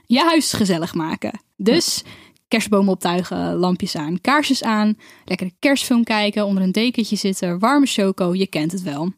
je 0.06 0.20
huis 0.20 0.52
gezellig 0.52 0.94
maken. 0.94 1.40
Dus 1.56 2.02
kerstbomen 2.48 2.92
optuigen, 2.92 3.54
lampjes 3.54 3.96
aan, 3.96 4.20
kaarsjes 4.20 4.62
aan, 4.62 4.98
lekker 5.24 5.46
een 5.46 5.56
kerstfilm 5.58 6.04
kijken, 6.04 6.46
onder 6.46 6.62
een 6.62 6.72
dekentje 6.72 7.16
zitten, 7.16 7.58
warme 7.58 7.86
choco, 7.86 8.34
je 8.34 8.46
kent 8.46 8.72
het 8.72 8.82
wel. 8.82 9.12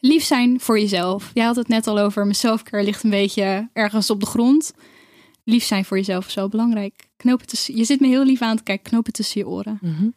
Lief 0.00 0.24
zijn 0.24 0.60
voor 0.60 0.78
jezelf. 0.78 1.30
Jij 1.34 1.44
had 1.44 1.56
het 1.56 1.68
net 1.68 1.86
al 1.86 1.98
over, 1.98 2.22
mijn 2.22 2.34
selfcare 2.34 2.84
ligt 2.84 3.02
een 3.02 3.10
beetje 3.10 3.68
ergens 3.72 4.10
op 4.10 4.20
de 4.20 4.26
grond. 4.26 4.72
Lief 5.44 5.64
zijn 5.64 5.84
voor 5.84 5.96
jezelf 5.96 6.26
is 6.26 6.32
zo 6.32 6.48
belangrijk. 6.48 7.08
Knoop 7.16 7.40
het 7.40 7.48
tussen, 7.48 7.76
je 7.76 7.84
zit 7.84 8.00
me 8.00 8.06
heel 8.06 8.24
lief 8.24 8.42
aan 8.42 8.56
te 8.56 8.62
kijken, 8.62 8.90
knoop 8.90 9.06
het 9.06 9.14
tussen 9.14 9.40
je 9.40 9.48
oren. 9.48 9.78
Mhm. 9.80 10.08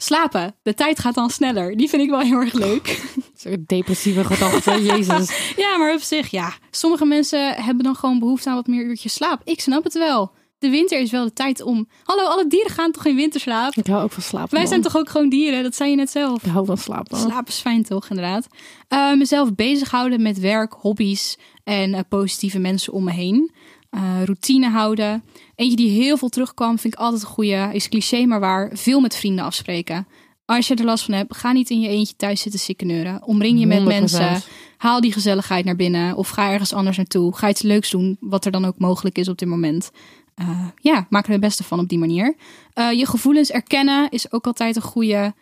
Slapen, 0.00 0.54
de 0.62 0.74
tijd 0.74 0.98
gaat 0.98 1.14
dan 1.14 1.30
sneller. 1.30 1.76
Die 1.76 1.88
vind 1.88 2.02
ik 2.02 2.10
wel 2.10 2.20
heel 2.20 2.40
erg 2.40 2.52
leuk. 2.52 3.02
Zo'n 3.34 3.64
depressieve 3.66 4.24
gedachte. 4.24 4.82
Jezus. 4.92 5.52
Ja, 5.56 5.76
maar 5.76 5.94
op 5.94 6.00
zich, 6.00 6.30
ja. 6.30 6.52
Sommige 6.70 7.04
mensen 7.04 7.54
hebben 7.54 7.84
dan 7.84 7.94
gewoon 7.94 8.18
behoefte 8.18 8.48
aan 8.48 8.54
wat 8.54 8.66
meer 8.66 8.84
uurtjes 8.84 9.14
slaap. 9.14 9.40
Ik 9.44 9.60
snap 9.60 9.84
het 9.84 9.94
wel. 9.94 10.32
De 10.58 10.68
winter 10.68 11.00
is 11.00 11.10
wel 11.10 11.24
de 11.24 11.32
tijd 11.32 11.62
om... 11.62 11.88
Hallo, 12.02 12.24
alle 12.24 12.46
dieren 12.46 12.70
gaan 12.70 12.92
toch 12.92 13.04
in 13.04 13.16
winterslaap? 13.16 13.74
Ik 13.74 13.86
hou 13.86 14.02
ook 14.02 14.12
van 14.12 14.22
slapen. 14.22 14.50
Wij 14.50 14.58
man. 14.58 14.68
zijn 14.68 14.82
toch 14.82 14.96
ook 14.96 15.08
gewoon 15.08 15.28
dieren? 15.28 15.62
Dat 15.62 15.74
zei 15.74 15.90
je 15.90 15.96
net 15.96 16.10
zelf. 16.10 16.42
Ik 16.44 16.50
hou 16.50 16.66
van 16.66 16.78
slapen. 16.78 17.18
Slaap 17.18 17.48
is 17.48 17.58
fijn 17.58 17.82
toch, 17.82 18.08
inderdaad. 18.08 18.46
Eh, 18.88 19.12
mezelf 19.12 19.54
bezighouden 19.54 20.22
met 20.22 20.38
werk, 20.38 20.72
hobby's 20.72 21.36
en 21.64 21.94
eh, 21.94 22.00
positieve 22.08 22.58
mensen 22.58 22.92
om 22.92 23.04
me 23.04 23.12
heen. 23.12 23.52
Eh, 23.90 24.22
routine 24.24 24.68
houden. 24.68 25.24
Eentje 25.54 25.76
die 25.76 26.02
heel 26.02 26.16
veel 26.16 26.28
terugkwam, 26.28 26.78
vind 26.78 26.94
ik 26.94 27.00
altijd 27.00 27.22
een 27.22 27.28
goeie. 27.28 27.74
Is 27.74 27.88
cliché, 27.88 28.24
maar 28.24 28.40
waar. 28.40 28.70
Veel 28.72 29.00
met 29.00 29.16
vrienden 29.16 29.44
afspreken. 29.44 30.06
Als 30.44 30.68
je 30.68 30.74
er 30.74 30.84
last 30.84 31.04
van 31.04 31.14
hebt, 31.14 31.36
ga 31.36 31.52
niet 31.52 31.70
in 31.70 31.80
je 31.80 31.88
eentje 31.88 32.16
thuis 32.16 32.40
zitten 32.40 32.60
sikkeneuren. 32.60 33.22
Omring 33.22 33.60
je 33.60 33.66
met 33.66 33.78
100%. 33.78 33.84
mensen. 33.84 34.42
Haal 34.76 35.00
die 35.00 35.12
gezelligheid 35.12 35.64
naar 35.64 35.76
binnen. 35.76 36.16
Of 36.16 36.28
ga 36.28 36.50
ergens 36.50 36.72
anders 36.72 36.96
naartoe. 36.96 37.36
Ga 37.36 37.48
iets 37.48 37.62
leuks 37.62 37.90
doen, 37.90 38.16
wat 38.20 38.44
er 38.44 38.52
dan 38.52 38.64
ook 38.64 38.78
mogelijk 38.78 39.18
is 39.18 39.28
op 39.28 39.38
dit 39.38 39.48
moment. 39.48 39.90
Eh, 40.34 40.66
ja, 40.80 41.06
maak 41.10 41.24
er 41.26 41.32
het 41.32 41.40
beste 41.40 41.64
van 41.64 41.80
op 41.80 41.88
die 41.88 41.98
manier. 41.98 42.36
Eh, 42.72 42.92
je 42.92 43.06
gevoelens 43.06 43.50
erkennen 43.50 44.10
is 44.10 44.32
ook 44.32 44.46
altijd 44.46 44.76
een 44.76 44.82
goede. 44.82 45.34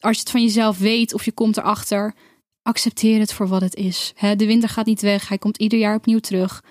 Als 0.00 0.14
je 0.14 0.20
het 0.20 0.30
van 0.30 0.42
jezelf 0.42 0.78
weet 0.78 1.14
of 1.14 1.24
je 1.24 1.32
komt 1.32 1.56
erachter, 1.56 2.14
accepteer 2.62 3.18
het 3.18 3.32
voor 3.32 3.48
wat 3.48 3.60
het 3.60 3.74
is. 3.74 4.12
Hè, 4.14 4.36
de 4.36 4.46
winter 4.46 4.68
gaat 4.68 4.86
niet 4.86 5.00
weg, 5.00 5.28
hij 5.28 5.38
komt 5.38 5.56
ieder 5.56 5.78
jaar 5.78 5.96
opnieuw 5.96 6.18
terug. 6.18 6.64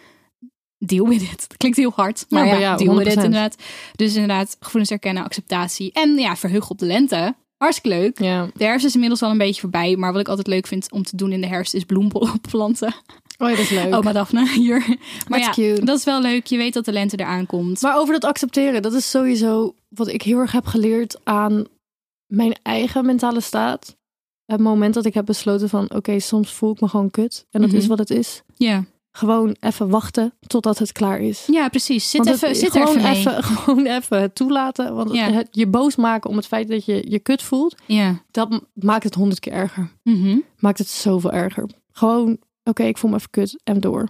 Deal 0.78 1.08
with 1.08 1.22
it. 1.22 1.46
Dat 1.48 1.58
klinkt 1.58 1.78
heel 1.78 1.92
hard, 1.96 2.26
maar 2.30 2.46
Ja, 2.46 2.48
ja, 2.48 2.52
maar 2.54 2.62
ja, 2.62 2.76
deal 2.76 2.96
with 2.98 3.08
it 3.08 3.14
100%. 3.14 3.24
inderdaad. 3.24 3.56
Dus 3.96 4.14
inderdaad, 4.14 4.58
gevoelens 4.60 4.90
herkennen, 4.90 5.24
acceptatie. 5.24 5.92
En 5.92 6.18
ja, 6.18 6.36
verheug 6.36 6.70
op 6.70 6.80
de 6.80 6.86
lente. 6.86 7.36
Hartstikke 7.58 7.98
leuk. 7.98 8.20
Ja. 8.22 8.50
De 8.54 8.64
herfst 8.64 8.86
is 8.86 8.94
inmiddels 8.94 9.22
al 9.22 9.32
een 9.32 9.38
beetje 9.38 9.62
voorbij. 9.62 9.96
Maar 9.96 10.12
wat 10.12 10.22
ik 10.22 10.28
altijd 10.28 10.48
leuk 10.48 10.68
vind 10.68 10.92
om 10.92 11.04
te 11.04 11.16
doen 11.16 11.32
in 11.32 11.42
de 11.42 11.48
herfst 11.48 11.74
is 11.74 11.84
bloemen 11.84 12.12
planten. 12.52 12.96
Oh 13.38 13.50
ja, 13.50 13.56
dat 13.56 13.60
is 13.66 13.70
leuk. 13.70 13.96
Oma 13.96 14.12
Daphne 14.12 14.50
hier. 14.60 14.80
Maar 15.28 15.40
That's 15.40 15.56
ja, 15.58 15.64
cute. 15.74 15.86
dat 15.86 15.98
is 15.98 16.04
wel 16.04 16.22
leuk. 16.22 16.46
Je 16.46 16.58
weet 16.58 16.74
dat 16.74 16.86
de 16.86 16.92
lente 16.92 17.20
eraan 17.20 17.46
komt. 17.46 17.82
Maar 17.82 17.98
over 17.98 18.14
dat 18.14 18.26
accepteren, 18.26 18.82
dat 18.82 18.94
is 18.94 19.10
sowieso 19.10 19.76
wat 19.90 20.08
ik 20.08 20.22
heel 20.22 20.40
erg 20.40 20.52
heb 20.52 20.66
geleerd 20.66 21.20
aan 21.24 21.66
mijn 22.28 22.56
eigen 22.64 23.06
mentale 23.06 23.42
staat. 23.42 23.96
Het 24.46 24.60
moment 24.60 24.94
dat 24.94 25.06
ik 25.06 25.14
heb 25.14 25.26
besloten 25.26 25.70
van, 25.70 25.92
oké, 25.94 26.20
soms 26.20 26.54
voel 26.54 26.72
ik 26.72 26.82
me 26.82 26.88
gewoon 26.88 27.12
kut. 27.12 27.46
En 27.52 27.62
dat 27.62 27.70
Mhm. 27.70 27.80
is 27.80 27.88
wat 27.88 28.00
het 28.00 28.10
is. 28.10 28.42
Ja, 28.56 28.86
Gewoon 29.18 29.56
even 29.60 29.90
wachten 29.90 30.34
totdat 30.48 30.78
het 30.80 30.92
klaar 30.92 31.20
is. 31.20 31.46
ja 31.52 31.70
precies. 31.70 32.10
Zit, 32.10 32.26
even, 32.28 32.48
het- 32.48 32.58
zit 32.58 32.76
er 32.76 32.82
gewoon 32.88 32.98
even 32.98 33.10
mee. 33.10 33.18
even, 33.38 33.44
gewoon 33.64 33.86
even 33.86 34.34
toelaten. 34.34 34.96
Want 34.96 35.14
Ja. 35.14 35.32
het, 35.32 35.48
je 35.52 35.68
boos 35.68 35.96
maken 35.96 36.30
om 36.30 36.36
het 36.36 36.48
feit 36.48 36.68
dat 36.68 36.86
je 36.86 37.06
je 37.10 37.20
kut 37.20 37.42
voelt, 37.42 37.76
Ja. 37.86 38.22
dat 38.32 38.62
maakt 38.74 39.04
het 39.04 39.16
honderd 39.16 39.40
keer 39.40 39.54
erger. 39.54 39.92
Mhm. 40.04 40.38
Maakt 40.58 40.78
het 40.78 40.88
zoveel 40.88 41.32
erger. 41.32 41.70
Gewoon, 41.92 42.38
oké, 42.64 42.84
ik 42.84 42.98
voel 42.98 43.10
me 43.10 43.16
even 43.16 43.30
kut 43.30 43.60
en 43.64 43.80
door. 43.80 44.08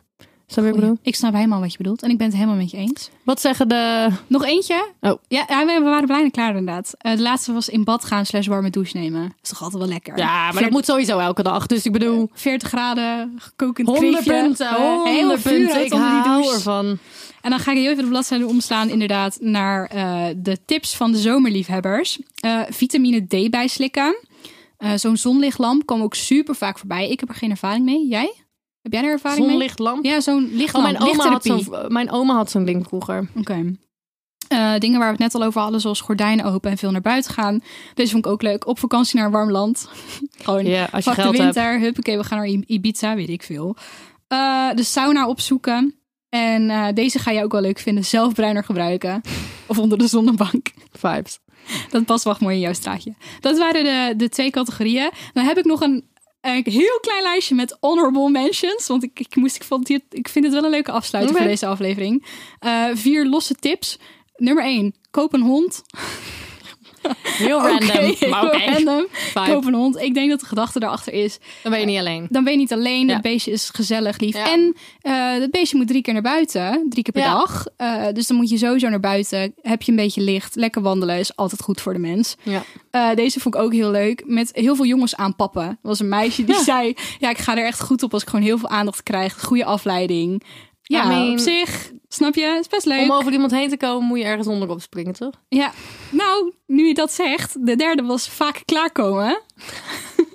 Snap 0.50 0.66
je 0.66 0.72
ik 0.72 0.80
bedoel? 0.80 0.98
Ik 1.02 1.16
snap 1.16 1.34
helemaal 1.34 1.60
wat 1.60 1.72
je 1.72 1.78
bedoelt. 1.78 2.04
En 2.04 2.10
ik 2.10 2.18
ben 2.18 2.28
het 2.28 2.36
helemaal 2.36 2.56
met 2.56 2.72
je 2.72 2.78
eens. 2.78 3.10
Wat 3.24 3.42
zeggen 3.42 3.68
de... 3.68 4.10
Nog 4.28 4.46
eentje? 4.46 4.88
Oh. 5.02 5.20
Ja, 5.28 5.46
ja, 5.48 5.66
we 5.66 5.82
waren 5.84 6.08
bijna 6.08 6.30
klaar 6.30 6.56
inderdaad. 6.56 6.94
Eh, 6.98 7.16
de 7.16 7.22
laatste 7.22 7.54
was 7.54 7.70
in 7.70 7.84
bad 7.84 8.06
gaan 8.06 8.26
slash 8.26 8.48
warme 8.48 8.70
douche 8.70 8.98
nemen. 8.98 9.22
Dat 9.22 9.32
is 9.44 9.50
toch 9.50 9.62
altijd 9.62 9.82
wel 9.82 9.92
lekker? 9.92 10.18
Ja, 10.18 10.52
maar 10.52 10.62
dat 10.64 10.72
moet 10.72 10.86
sowieso 10.86 11.20
elke 11.20 11.44
dag. 11.44 11.66
Dus 11.66 11.86
ik 11.86 11.92
bedoel... 11.92 12.30
40 12.34 12.68
graden, 12.68 13.34
gekokend 13.38 13.88
100 13.88 14.10
kreefje. 14.12 14.32
punten, 14.42 14.68
eh, 14.68 15.04
heel 15.04 15.20
100 15.20 15.42
punten. 15.42 15.86
Ik 15.86 15.94
onder 15.94 16.10
die 16.10 16.20
hou 16.20 16.42
douche. 16.42 16.56
ervan. 16.56 16.98
En 17.42 17.50
dan 17.50 17.60
ga 17.60 17.72
ik 17.72 17.78
heel 17.78 17.92
even 17.92 18.04
de 18.04 18.10
bladzijde 18.10 18.48
omslaan 18.48 18.90
inderdaad 18.90 19.38
naar 19.42 19.86
eh, 19.86 20.26
de 20.38 20.58
tips 20.66 20.96
van 20.96 21.12
de 21.12 21.18
zomerliefhebbers. 21.18 22.20
Eh, 22.36 22.62
vitamine 22.70 23.28
D 23.28 23.50
bijslikken. 23.50 24.18
Eh, 24.78 24.92
Zo'n 24.96 25.18
zonlichtlamp 25.18 25.86
kwam 25.86 26.02
ook 26.02 26.16
super 26.16 26.56
vaak 26.56 26.80
voorbij. 26.80 27.10
Ik 27.10 27.20
heb 27.20 27.30
er 27.30 27.36
geen 27.36 27.50
ervaring 27.52 27.86
mee. 27.86 28.08
Jij? 28.08 28.34
Heb 28.92 29.00
jij 29.02 29.04
er 29.04 29.12
ervaring 29.12 29.40
mee? 29.42 29.50
Zonlichtlamp. 29.50 30.06
Ja, 30.06 30.22
zo'n 30.22 30.46
Oh, 30.46 30.54
lichtlamp. 30.54 30.86
mijn, 30.86 31.02
oma 31.10 31.30
had 31.30 31.44
zo'n, 31.44 31.68
mijn 31.88 32.12
oma 32.12 32.34
had 32.36 32.52
zo'n 32.52 32.66
ding 32.66 32.86
vroeger. 32.88 33.28
Oké. 33.36 33.76
Eh, 34.48 34.78
dingen 34.78 35.00
waar 35.00 35.08
we 35.08 35.24
het 35.24 35.34
net 35.34 35.42
al 35.42 35.48
over 35.48 35.62
hadden, 35.62 35.82
zoals 35.82 36.02
gordijnen 36.02 36.46
open 36.46 36.72
en 36.72 36.78
veel 36.78 36.92
naar 36.92 37.02
buiten 37.02 37.34
gaan. 37.34 37.62
Deze 37.94 38.12
vond 38.12 38.26
ik 38.26 38.32
ook 38.32 38.42
leuk. 38.42 38.68
Op 38.68 38.80
vakantie 38.80 39.16
naar 39.16 39.26
een 39.26 39.32
warm 39.32 39.52
land. 39.52 39.90
Gewoon 40.44 40.66
Ja, 40.66 40.88
als 40.92 41.04
je 41.04 41.10
Pak 41.10 41.16
de 41.16 41.22
geld 41.22 41.38
hebt. 41.38 41.56
winter, 41.56 41.80
huppakee, 41.80 42.18
we 42.18 42.24
gaan 42.24 42.38
naar 42.38 42.48
Ibiza, 42.48 43.16
weet 43.16 43.30
ik 43.30 43.44
veel. 43.44 43.76
Eh, 44.28 44.70
de 44.76 44.84
sauna 44.84 45.28
opzoeken. 45.28 45.96
En 46.30 46.70
eh, 46.70 46.88
deze 46.94 47.20
ga 47.20 47.32
je 47.32 47.44
ook 47.44 47.52
wel 47.52 47.62
leuk 47.62 47.80
vinden. 47.80 48.06
Zelfbruiner 48.06 48.64
gebruiken. 48.64 49.22
Of 49.68 49.78
onder 49.80 49.98
de 49.98 50.08
zonnebank. 50.08 50.72
Vibes. 50.92 51.40
Dat 51.90 52.06
past 52.06 52.24
wel 52.24 52.36
mooi 52.40 52.56
in 52.56 52.62
jouw 52.62 52.74
straatje. 52.74 53.14
Dat 53.40 53.58
waren 53.58 53.84
de, 53.84 54.14
de 54.18 54.30
twee 54.30 54.50
categorieën. 54.50 55.10
Dan 55.34 55.44
heb 55.46 55.58
ik 55.58 55.66
nog 55.66 55.82
een, 55.82 56.04
een 56.48 56.72
heel 56.72 57.00
klein 57.02 57.22
lijstje 57.22 57.56
met 57.56 57.78
honorable 57.80 58.30
mentions. 58.30 58.88
Want 58.88 59.04
ik, 59.04 59.20
ik, 59.20 59.36
moest, 59.36 59.56
ik, 59.56 59.64
vond 59.64 59.88
dit, 59.88 60.04
ik 60.10 60.28
vind 60.28 60.46
het 60.46 60.54
wel 60.54 60.64
een 60.64 60.70
leuke 60.70 60.92
afsluiting 60.92 61.38
voor 61.38 61.48
deze 61.48 61.66
aflevering. 61.66 62.26
Eh, 62.60 62.86
vier 62.94 63.26
losse 63.26 63.56
tips. 63.56 64.00
Nummer 64.36 64.64
1. 64.64 64.96
Koop 65.12 65.34
een 65.34 65.42
hond. 65.42 65.84
Heel 67.24 67.60
random. 67.62 68.30
Maar 68.30 68.46
oké. 68.46 69.06
Koop 69.34 69.66
een 69.66 69.74
hond. 69.74 69.98
Ik 69.98 70.14
denk 70.14 70.30
dat 70.30 70.40
de 70.40 70.46
gedachte 70.46 70.80
daarachter 70.80 71.14
is. 71.14 71.38
Dan 71.64 71.72
ben 71.72 71.80
je 71.82 71.86
niet 71.86 72.00
alleen. 72.00 72.28
Dan 72.30 72.44
ben 72.44 72.54
je 72.54 72.60
niet 72.60 72.74
alleen. 72.74 73.08
Ja. 73.08 73.14
Het 73.14 73.22
beestje 73.22 73.52
is 73.52 73.70
gezellig, 73.74 74.20
lief. 74.20 74.36
Ja. 74.36 74.52
En 74.52 74.76
eh 75.02 75.32
het 75.32 75.52
beestje 75.52 75.78
moet 75.78 75.88
drie 75.88 76.02
keer 76.02 76.14
naar 76.14 76.22
buiten. 76.22 76.86
Drie 76.90 77.04
keer 77.04 77.14
per 77.14 77.22
Ja. 77.22 77.34
dag. 77.34 77.66
Eh, 77.78 78.04
dus 78.14 78.28
dan 78.28 78.38
moet 78.38 78.50
je 78.50 78.58
sowieso 78.58 78.90
naar 78.90 79.00
buiten. 79.00 79.54
Heb 79.62 79.82
je 79.82 79.92
een 79.92 79.98
beetje 79.98 80.22
licht. 80.22 80.56
Lekker 80.56 80.82
wandelen 80.82 81.18
is 81.20 81.36
altijd 81.36 81.62
goed 81.62 81.82
voor 81.82 81.94
de 81.94 82.00
mens. 82.00 82.36
Ja. 82.44 82.64
Eh, 82.92 83.10
deze 83.16 83.40
vond 83.40 83.56
ik 83.56 83.62
ook 83.62 83.74
heel 83.74 83.92
leuk. 83.92 84.24
Met 84.26 84.50
heel 84.54 84.76
veel 84.76 84.86
jongens 84.86 85.16
aanpappen. 85.16 85.64
Er 85.64 85.78
was 85.82 86.00
een 86.00 86.10
meisje 86.10 86.44
die 86.44 86.60
zei... 86.74 86.94
Ja, 87.20 87.30
ik 87.30 87.38
ga 87.38 87.58
er 87.58 87.66
echt 87.66 87.82
goed 87.82 88.04
op 88.04 88.14
als 88.14 88.22
ik 88.22 88.30
gewoon 88.30 88.46
heel 88.46 88.58
veel 88.58 88.70
aandacht 88.70 89.04
krijg. 89.04 89.42
Goede 89.44 89.66
afleiding. 89.66 90.44
Ja, 90.88 91.04
I 91.04 91.08
mean- 91.08 91.32
op 91.32 91.40
zich. 91.40 91.92
Snap 92.10 92.36
je? 92.36 92.58
is 92.60 92.68
best 92.68 92.86
leuk. 92.86 93.02
Om 93.02 93.12
over 93.12 93.32
iemand 93.32 93.52
heen 93.52 93.70
te 93.70 93.78
komen 93.78 94.08
moet 94.08 94.18
je 94.18 94.24
ergens 94.24 94.48
onderop 94.48 94.82
springen, 94.82 95.14
toch? 95.14 95.34
Ja, 95.50 95.72
nou, 96.10 96.54
nu 96.66 96.88
je 96.88 96.94
dat 96.94 97.12
zegt, 97.14 97.66
de 97.66 97.76
derde 97.76 98.04
was 98.04 98.30
vaak 98.30 98.62
klaarkomen. 98.66 99.42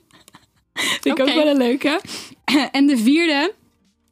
Vind 1.01 1.19
ik 1.19 1.21
ook 1.21 1.35
wel 1.35 1.47
een 1.47 1.57
leuke. 1.57 2.01
En 2.73 2.87
de 2.87 2.97
vierde, 2.99 3.55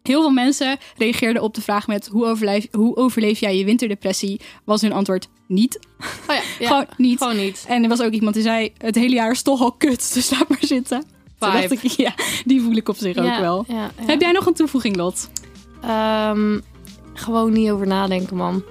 heel 0.03 0.21
veel 0.21 0.31
mensen 0.31 0.79
reageerden 0.97 1.43
op 1.43 1.55
de 1.55 1.61
vraag 1.61 1.87
met 1.87 2.07
hoe 2.07 2.25
overleef, 2.27 2.67
hoe 2.73 2.97
overleef 2.97 3.41
jij 3.41 3.57
je 3.57 3.65
winterdepressie? 3.65 4.41
Was 4.65 4.81
hun 4.81 4.93
antwoord 4.93 5.29
niet. 5.47 5.79
Oh 6.29 6.35
ja, 6.35 6.43
ja. 6.59 6.67
Gewoon 6.67 6.87
niet. 6.97 7.19
Gewoon 7.19 7.37
niet. 7.37 7.65
En 7.69 7.83
er 7.83 7.89
was 7.89 8.01
ook 8.01 8.13
iemand 8.13 8.35
die 8.35 8.43
zei, 8.43 8.73
het 8.79 8.95
hele 8.95 9.15
jaar 9.15 9.31
is 9.31 9.43
toch 9.43 9.61
al 9.61 9.73
kut, 9.73 10.15
dus 10.15 10.31
laat 10.31 10.49
maar 10.49 10.59
zitten. 10.61 11.05
Toen 11.39 11.53
dacht 11.53 11.71
ik, 11.71 11.83
ja, 11.83 12.15
die 12.45 12.61
voel 12.63 12.77
ik 12.77 12.89
op 12.89 12.97
zich 12.97 13.17
ook 13.17 13.39
wel. 13.39 13.67
Heb 13.95 14.21
jij 14.21 14.33
nog 14.33 14.47
een 14.47 14.55
toevoeging, 14.55 14.97
Lot? 14.97 15.31
Ehm, 15.83 16.59
gewoon 17.15 17.53
niet 17.53 17.71
over 17.71 17.87
nadenken, 17.87 18.37
man. 18.37 18.63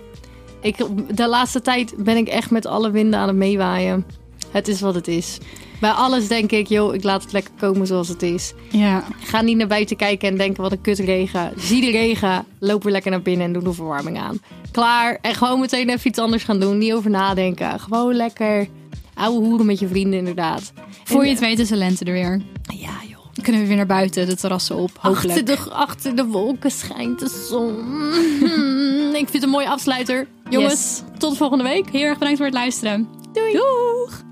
Ik, 0.62 0.78
de 1.16 1.28
laatste 1.28 1.62
tijd 1.62 1.94
ben 1.98 2.18
ik 2.18 2.28
echt 2.28 2.52
met 2.52 2.66
alle 2.66 2.92
winden 2.92 3.20
aan 3.20 3.28
het 3.28 3.38
meewaaien. 3.38 4.06
Het 4.52 4.68
is 4.68 4.82
wat 4.82 4.96
het 4.96 5.08
is. 5.08 5.38
Bij 5.80 5.90
alles 5.92 6.28
denk 6.28 6.52
ik, 6.52 6.68
joh, 6.68 6.94
ik 6.94 7.04
laat 7.04 7.24
het 7.24 7.32
lekker 7.32 7.54
komen 7.60 7.88
zoals 7.88 8.08
het 8.08 8.22
is. 8.22 8.54
Ja. 8.72 9.04
Ga 9.20 9.42
niet 9.42 9.58
naar 9.58 9.68
buiten 9.68 9.96
kijken 9.98 10.28
en 10.30 10.38
denken 10.38 10.62
wat 10.64 10.72
een 10.72 10.82
kut 10.82 11.00
regen. 11.00 11.54
Zie 11.58 11.82
de 11.82 11.92
regen, 11.92 12.46
loop 12.60 12.84
weer 12.84 12.92
lekker 12.92 13.12
naar 13.12 13.22
binnen 13.22 13.46
en 13.48 13.54
doe 13.54 13.64
de 13.64 13.74
verwarming 13.74 14.20
aan. 14.20 14.40
Klaar. 14.72 15.18
En 15.22 15.36
gewoon 15.36 15.60
meteen 15.60 15.90
even 15.90 16.08
iets 16.08 16.20
anders 16.20 16.44
gaan 16.44 16.60
doen. 16.60 16.78
Niet 16.78 16.94
over 16.94 17.10
nadenken. 17.10 17.80
Gewoon 17.80 18.14
lekker 18.16 18.68
ouwe 19.14 19.40
hoeren 19.46 19.66
met 19.66 19.80
je 19.80 19.88
vrienden, 19.88 20.20
inderdaad. 20.20 20.74
Voor 21.04 21.20
En- 21.20 21.26
je 21.26 21.32
het 21.32 21.40
weet 21.40 21.60
is 21.60 21.68
de 21.68 21.76
lente 21.76 22.06
er 22.06 22.14
weer. 22.14 22.42
Ja. 22.76 22.90
Dan 23.40 23.48
kunnen 23.48 23.62
we 23.62 23.68
weer 23.76 23.86
naar 23.86 23.98
buiten, 23.98 24.26
de 24.28 24.36
terrassen 24.36 24.76
op, 24.76 24.92
hopelijk. 25.00 25.40
Achter 25.40 25.46
de, 25.46 25.72
achter 25.72 26.16
de 26.16 26.26
wolken 26.26 26.72
schijnt 26.72 27.20
de 27.20 27.46
zon. 27.50 27.76
Ik 29.10 29.30
vind 29.30 29.34
het 29.34 29.44
een 29.44 29.50
mooie 29.50 29.70
afsluiter. 29.70 30.28
Jongens, 30.50 30.72
Yes. 30.72 31.04
tot 31.18 31.38
volgende 31.38 31.64
week. 31.64 31.90
Heel 31.90 32.02
erg 32.04 32.18
bedankt 32.18 32.38
voor 32.38 32.46
het 32.46 32.56
luisteren. 32.56 33.08
Doei. 33.34 33.52
Doeg! 33.54 34.24